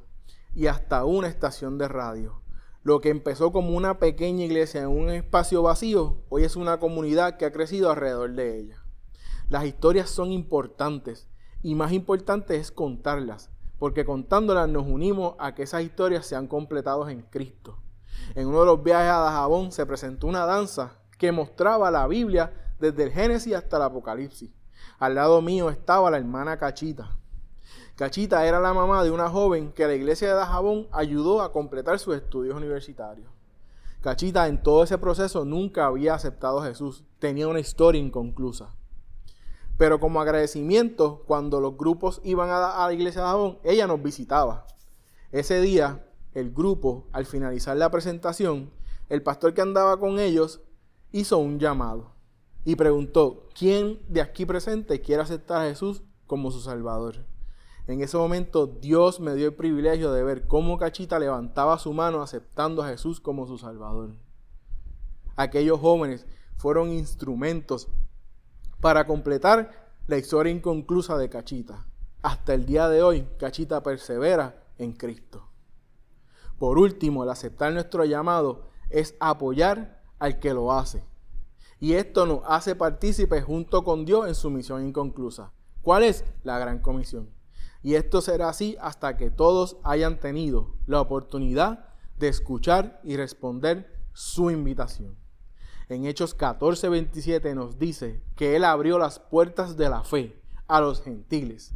y 0.55 0.67
hasta 0.67 1.03
una 1.03 1.27
estación 1.27 1.77
de 1.77 1.89
radio. 1.89 2.41
Lo 2.83 3.01
que 3.01 3.09
empezó 3.09 3.51
como 3.51 3.75
una 3.75 3.99
pequeña 3.99 4.45
iglesia 4.45 4.83
en 4.83 4.87
un 4.87 5.09
espacio 5.09 5.61
vacío, 5.61 6.23
hoy 6.29 6.45
es 6.45 6.55
una 6.55 6.79
comunidad 6.79 7.35
que 7.35 7.43
ha 7.43 7.51
crecido 7.51 7.91
alrededor 7.91 8.31
de 8.31 8.59
ella. 8.59 8.85
Las 9.49 9.65
historias 9.65 10.09
son 10.09 10.31
importantes 10.31 11.27
y 11.67 11.75
más 11.75 11.91
importante 11.91 12.55
es 12.55 12.71
contarlas, 12.71 13.49
porque 13.77 14.05
contándolas 14.05 14.69
nos 14.69 14.87
unimos 14.87 15.35
a 15.37 15.53
que 15.53 15.63
esas 15.63 15.83
historias 15.83 16.25
sean 16.25 16.47
completadas 16.47 17.09
en 17.09 17.23
Cristo. 17.23 17.77
En 18.35 18.47
uno 18.47 18.61
de 18.61 18.67
los 18.67 18.81
viajes 18.81 19.11
a 19.11 19.19
Dajabón 19.19 19.73
se 19.73 19.85
presentó 19.85 20.27
una 20.27 20.45
danza 20.45 20.93
que 21.17 21.33
mostraba 21.33 21.91
la 21.91 22.07
Biblia 22.07 22.53
desde 22.79 23.03
el 23.03 23.11
Génesis 23.11 23.53
hasta 23.53 23.75
el 23.75 23.83
Apocalipsis. 23.83 24.49
Al 24.97 25.15
lado 25.15 25.41
mío 25.41 25.69
estaba 25.69 26.09
la 26.09 26.19
hermana 26.19 26.57
Cachita. 26.57 27.17
Cachita 27.97 28.45
era 28.45 28.61
la 28.61 28.73
mamá 28.73 29.03
de 29.03 29.11
una 29.11 29.29
joven 29.29 29.73
que 29.73 29.87
la 29.87 29.95
iglesia 29.95 30.29
de 30.29 30.35
Dajabón 30.35 30.87
ayudó 30.93 31.41
a 31.41 31.51
completar 31.51 31.99
sus 31.99 32.15
estudios 32.15 32.55
universitarios. 32.55 33.29
Cachita 33.99 34.47
en 34.47 34.63
todo 34.63 34.85
ese 34.85 34.97
proceso 34.97 35.43
nunca 35.43 35.87
había 35.87 36.13
aceptado 36.13 36.61
a 36.61 36.65
Jesús, 36.65 37.03
tenía 37.19 37.49
una 37.49 37.59
historia 37.59 37.99
inconclusa. 37.99 38.73
Pero 39.77 39.99
como 39.99 40.19
agradecimiento, 40.19 41.23
cuando 41.27 41.61
los 41.61 41.77
grupos 41.77 42.19
iban 42.23 42.49
a, 42.49 42.85
la 42.87 42.93
iglesia 42.93 43.21
de 43.21 43.27
Jabón, 43.27 43.59
ella 43.63 43.87
nos 43.87 44.01
visitaba. 44.01 44.65
Ese 45.31 45.61
día 45.61 46.03
el 46.33 46.51
grupo, 46.51 47.07
al 47.11 47.25
finalizar 47.25 47.77
la 47.77 47.91
presentación, 47.91 48.71
el 49.09 49.23
pastor 49.23 49.53
que 49.53 49.61
andaba 49.61 49.99
con 49.99 50.19
ellos 50.19 50.61
hizo 51.11 51.37
un 51.37 51.59
llamado 51.59 52.11
y 52.65 52.75
preguntó, 52.75 53.47
¿quién 53.57 53.99
de 54.07 54.21
aquí 54.21 54.45
presente 54.45 55.01
quiere 55.01 55.21
aceptar 55.21 55.61
a 55.61 55.69
Jesús 55.69 56.03
como 56.25 56.51
su 56.51 56.59
Salvador? 56.59 57.25
En 57.87 58.01
ese 58.01 58.17
momento 58.17 58.67
Dios 58.67 59.19
me 59.19 59.33
dio 59.35 59.47
el 59.47 59.55
privilegio 59.55 60.11
de 60.11 60.23
ver 60.23 60.47
cómo 60.47 60.77
Cachita 60.77 61.19
levantaba 61.19 61.79
su 61.79 61.93
mano 61.93 62.21
aceptando 62.21 62.83
a 62.83 62.89
Jesús 62.89 63.21
como 63.21 63.47
su 63.47 63.57
Salvador. 63.57 64.15
Aquellos 65.37 65.79
jóvenes 65.79 66.27
fueron 66.57 66.91
instrumentos 66.91 67.87
para 68.79 69.05
completar 69.05 69.89
la 70.07 70.17
historia 70.17 70.51
inconclusa 70.51 71.17
de 71.17 71.29
Cachita. 71.29 71.85
Hasta 72.21 72.53
el 72.53 72.65
día 72.65 72.89
de 72.89 73.01
hoy, 73.01 73.27
Cachita 73.37 73.83
persevera 73.83 74.63
en 74.77 74.93
Cristo. 74.93 75.47
Por 76.59 76.77
último, 76.77 77.23
el 77.23 77.29
aceptar 77.29 77.73
nuestro 77.73 78.05
llamado 78.05 78.69
es 78.89 79.15
apoyar 79.19 80.01
al 80.19 80.39
que 80.39 80.53
lo 80.53 80.73
hace. 80.73 81.03
Y 81.79 81.93
esto 81.93 82.25
nos 82.25 82.41
hace 82.45 82.75
partícipes 82.75 83.43
junto 83.43 83.83
con 83.83 84.05
Dios 84.05 84.27
en 84.27 84.35
su 84.35 84.49
misión 84.49 84.85
inconclusa. 84.87 85.51
¿Cuál 85.81 86.03
es? 86.03 86.25
La 86.43 86.57
gran 86.57 86.79
comisión. 86.79 87.29
Y 87.83 87.93
esto 87.93 88.21
será 88.21 88.49
así 88.49 88.75
hasta 88.81 89.15
que 89.17 89.29
todos 89.29 89.77
hayan 89.83 90.19
tenido 90.19 90.73
la 90.87 90.99
oportunidad 90.99 91.89
de 92.17 92.27
escuchar 92.27 92.99
y 93.03 93.15
responder 93.15 93.93
su 94.13 94.49
invitación. 94.49 95.15
En 95.89 96.05
Hechos 96.05 96.33
14, 96.33 96.89
27 96.89 97.55
nos 97.55 97.79
dice 97.79 98.21
que 98.35 98.57
Él 98.57 98.65
abrió 98.65 98.99
las 98.99 99.19
puertas 99.19 99.77
de 99.77 99.89
la 99.89 100.03
fe 100.03 100.37
a 100.67 100.81
los 100.81 101.01
gentiles. 101.01 101.73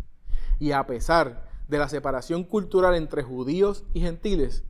Y 0.59 0.73
a 0.73 0.85
pesar 0.85 1.49
de 1.69 1.77
la 1.77 1.87
separación 1.87 2.43
cultural 2.43 2.95
entre 2.95 3.23
judíos 3.23 3.85
y 3.93 4.01
gentiles, 4.01 4.65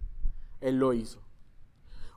Él 0.59 0.77
lo 0.77 0.93
hizo. 0.93 1.21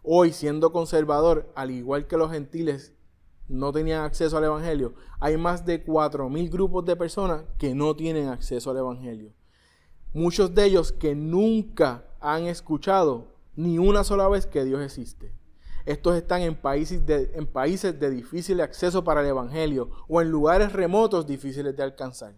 Hoy, 0.03 0.33
siendo 0.33 0.71
conservador, 0.71 1.51
al 1.55 1.71
igual 1.71 2.07
que 2.07 2.19
los 2.19 2.31
gentiles 2.31 2.93
no 3.49 3.73
tenían 3.73 4.05
acceso 4.05 4.37
al 4.37 4.45
Evangelio, 4.45 4.95
hay 5.19 5.39
más 5.39 5.65
de 5.65 5.83
4.000 5.83 6.51
grupos 6.51 6.85
de 6.85 6.95
personas 6.95 7.45
que 7.57 7.75
no 7.75 7.97
tienen 7.97 8.29
acceso 8.29 8.71
al 8.71 8.77
Evangelio. 8.77 9.33
Muchos 10.13 10.55
de 10.55 10.67
ellos 10.67 10.93
que 10.93 11.15
nunca 11.15 12.05
han 12.21 12.45
escuchado 12.45 13.35
ni 13.57 13.79
una 13.79 14.05
sola 14.05 14.29
vez 14.29 14.47
que 14.47 14.65
Dios 14.65 14.83
existe. 14.83 15.33
Estos 15.87 16.17
están 16.17 16.41
en 16.41 16.55
países, 16.55 17.05
de, 17.05 17.31
en 17.35 17.47
países 17.47 17.99
de 18.01 18.11
difícil 18.11 18.61
acceso 18.63 19.05
para 19.05 19.21
el 19.21 19.27
Evangelio 19.27 19.91
o 20.09 20.23
en 20.23 20.31
lugares 20.31 20.73
remotos 20.73 21.27
difíciles 21.27 21.77
de 21.77 21.83
alcanzar. 21.83 22.35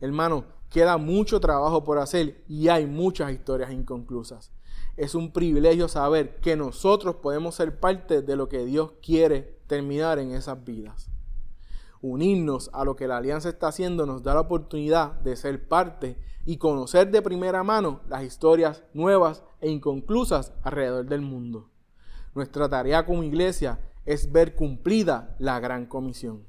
Hermano, 0.00 0.44
queda 0.70 0.96
mucho 0.96 1.38
trabajo 1.38 1.84
por 1.84 1.98
hacer 1.98 2.42
y 2.48 2.68
hay 2.68 2.86
muchas 2.86 3.32
historias 3.32 3.72
inconclusas. 3.72 4.52
Es 4.96 5.14
un 5.14 5.32
privilegio 5.32 5.86
saber 5.88 6.36
que 6.36 6.56
nosotros 6.56 7.16
podemos 7.16 7.54
ser 7.56 7.78
parte 7.78 8.22
de 8.22 8.36
lo 8.36 8.48
que 8.48 8.64
Dios 8.64 8.92
quiere 9.02 9.58
terminar 9.66 10.18
en 10.18 10.32
esas 10.32 10.64
vidas. 10.64 11.10
Unirnos 12.00 12.70
a 12.72 12.84
lo 12.84 12.96
que 12.96 13.08
la 13.08 13.18
alianza 13.18 13.48
está 13.48 13.68
haciendo 13.68 14.06
nos 14.06 14.22
da 14.22 14.34
la 14.34 14.40
oportunidad 14.40 15.12
de 15.20 15.36
ser 15.36 15.68
parte 15.68 16.16
y 16.46 16.56
conocer 16.56 17.10
de 17.10 17.20
primera 17.20 17.62
mano 17.62 18.00
las 18.08 18.22
historias 18.22 18.82
nuevas 18.94 19.42
e 19.60 19.68
inconclusas 19.68 20.54
alrededor 20.62 21.06
del 21.06 21.20
mundo. 21.20 21.68
Nuestra 22.38 22.68
tarea 22.68 23.04
como 23.04 23.24
iglesia 23.24 23.80
es 24.06 24.30
ver 24.30 24.54
cumplida 24.54 25.34
la 25.40 25.58
gran 25.58 25.86
comisión. 25.86 26.44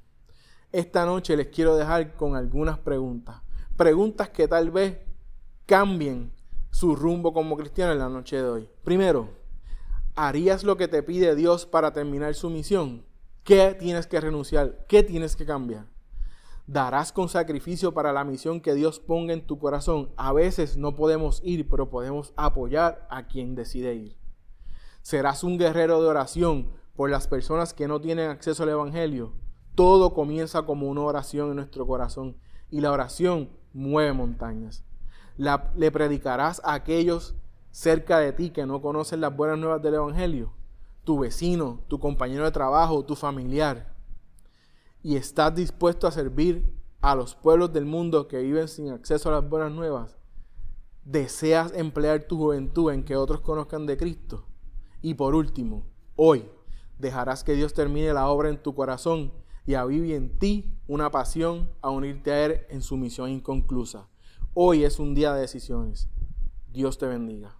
Esta 0.72 1.04
noche 1.04 1.36
les 1.36 1.48
quiero 1.48 1.76
dejar 1.76 2.14
con 2.14 2.36
algunas 2.36 2.78
preguntas. 2.78 3.42
Preguntas 3.76 4.30
que 4.30 4.48
tal 4.48 4.70
vez 4.70 5.00
cambien 5.66 6.32
su 6.70 6.96
rumbo 6.96 7.34
como 7.34 7.58
cristiano 7.58 7.92
en 7.92 7.98
la 7.98 8.08
noche 8.08 8.36
de 8.36 8.44
hoy. 8.44 8.70
Primero, 8.84 9.30
¿harías 10.14 10.64
lo 10.64 10.78
que 10.78 10.88
te 10.88 11.02
pide 11.02 11.34
Dios 11.34 11.66
para 11.66 11.92
terminar 11.92 12.36
su 12.36 12.52
misión? 12.52 13.04
¿Qué 13.44 13.76
tienes 13.80 14.06
que 14.06 14.22
renunciar? 14.22 14.86
¿Qué 14.88 15.02
tienes 15.02 15.36
que 15.36 15.48
cambiar? 15.48 15.88
¿Darás 16.68 17.12
con 17.12 17.30
sacrificio 17.30 17.96
para 17.96 18.14
la 18.14 18.24
misión 18.24 18.62
que 18.62 18.76
Dios 18.76 19.00
ponga 19.00 19.34
en 19.34 19.48
tu 19.48 19.58
corazón? 19.58 20.12
A 20.18 20.34
veces 20.34 20.78
no 20.78 20.96
podemos 20.96 21.42
ir, 21.44 21.68
pero 21.68 21.90
podemos 21.90 22.32
apoyar 22.36 23.08
a 23.10 23.26
quien 23.26 23.56
decide 23.56 23.96
ir. 23.96 24.19
¿Serás 25.02 25.44
un 25.44 25.58
guerrero 25.58 26.02
de 26.02 26.08
oración 26.08 26.70
por 26.96 27.10
las 27.10 27.28
personas 27.28 27.74
que 27.74 27.88
no 27.88 28.02
tienen 28.02 28.30
acceso 28.30 28.64
al 28.64 28.70
Evangelio? 28.70 29.34
Todo 29.76 30.14
comienza 30.14 30.64
como 30.64 30.88
una 30.88 31.02
oración 31.02 31.50
en 31.50 31.56
nuestro 31.58 31.88
corazón 31.88 32.38
y 32.70 32.82
la 32.82 32.92
oración 32.92 33.50
mueve 33.74 34.14
montañas. 34.14 34.84
¿Le 35.38 35.92
predicarás 35.92 36.62
a 36.66 36.74
aquellos 36.74 37.36
cerca 37.72 38.20
de 38.20 38.34
ti 38.34 38.50
que 38.50 38.66
no 38.66 38.82
conocen 38.82 39.22
las 39.22 39.36
buenas 39.36 39.58
nuevas 39.58 39.82
del 39.82 39.96
Evangelio? 39.96 40.54
tu 41.10 41.18
vecino, 41.18 41.82
tu 41.88 42.00
compañero 42.00 42.46
de 42.46 42.52
trabajo, 42.52 43.04
tu 43.04 43.16
familiar, 43.16 43.96
y 45.02 45.16
estás 45.16 45.56
dispuesto 45.56 46.06
a 46.06 46.12
servir 46.12 46.72
a 47.02 47.16
los 47.16 47.34
pueblos 47.34 47.74
del 47.74 47.86
mundo 47.86 48.28
que 48.28 48.38
viven 48.44 48.68
sin 48.68 48.92
acceso 48.92 49.30
a 49.30 49.32
las 49.32 49.50
buenas 49.50 49.72
nuevas, 49.72 50.20
deseas 51.04 51.74
emplear 51.74 52.26
tu 52.26 52.38
juventud 52.38 52.94
en 52.94 53.04
que 53.04 53.16
otros 53.16 53.42
conozcan 53.42 53.88
de 53.88 53.98
Cristo. 53.98 54.46
Y 55.02 55.14
por 55.14 55.36
último, 55.36 55.86
hoy 56.16 56.46
dejarás 56.98 57.44
que 57.44 57.54
Dios 57.54 57.74
termine 57.74 58.14
la 58.14 58.28
obra 58.28 58.50
en 58.50 58.62
tu 58.62 58.76
corazón 58.76 59.32
y 59.66 59.76
avive 59.76 60.16
en 60.16 60.38
ti 60.38 60.74
una 60.88 61.12
pasión 61.12 61.70
a 61.82 61.90
unirte 61.90 62.32
a 62.32 62.46
Él 62.46 62.62
en 62.70 62.82
su 62.82 62.98
misión 62.98 63.30
inconclusa. 63.30 64.08
Hoy 64.54 64.84
es 64.84 65.00
un 65.00 65.16
día 65.16 65.34
de 65.34 65.42
decisiones. 65.42 66.10
Dios 66.72 66.98
te 66.98 67.06
bendiga. 67.06 67.59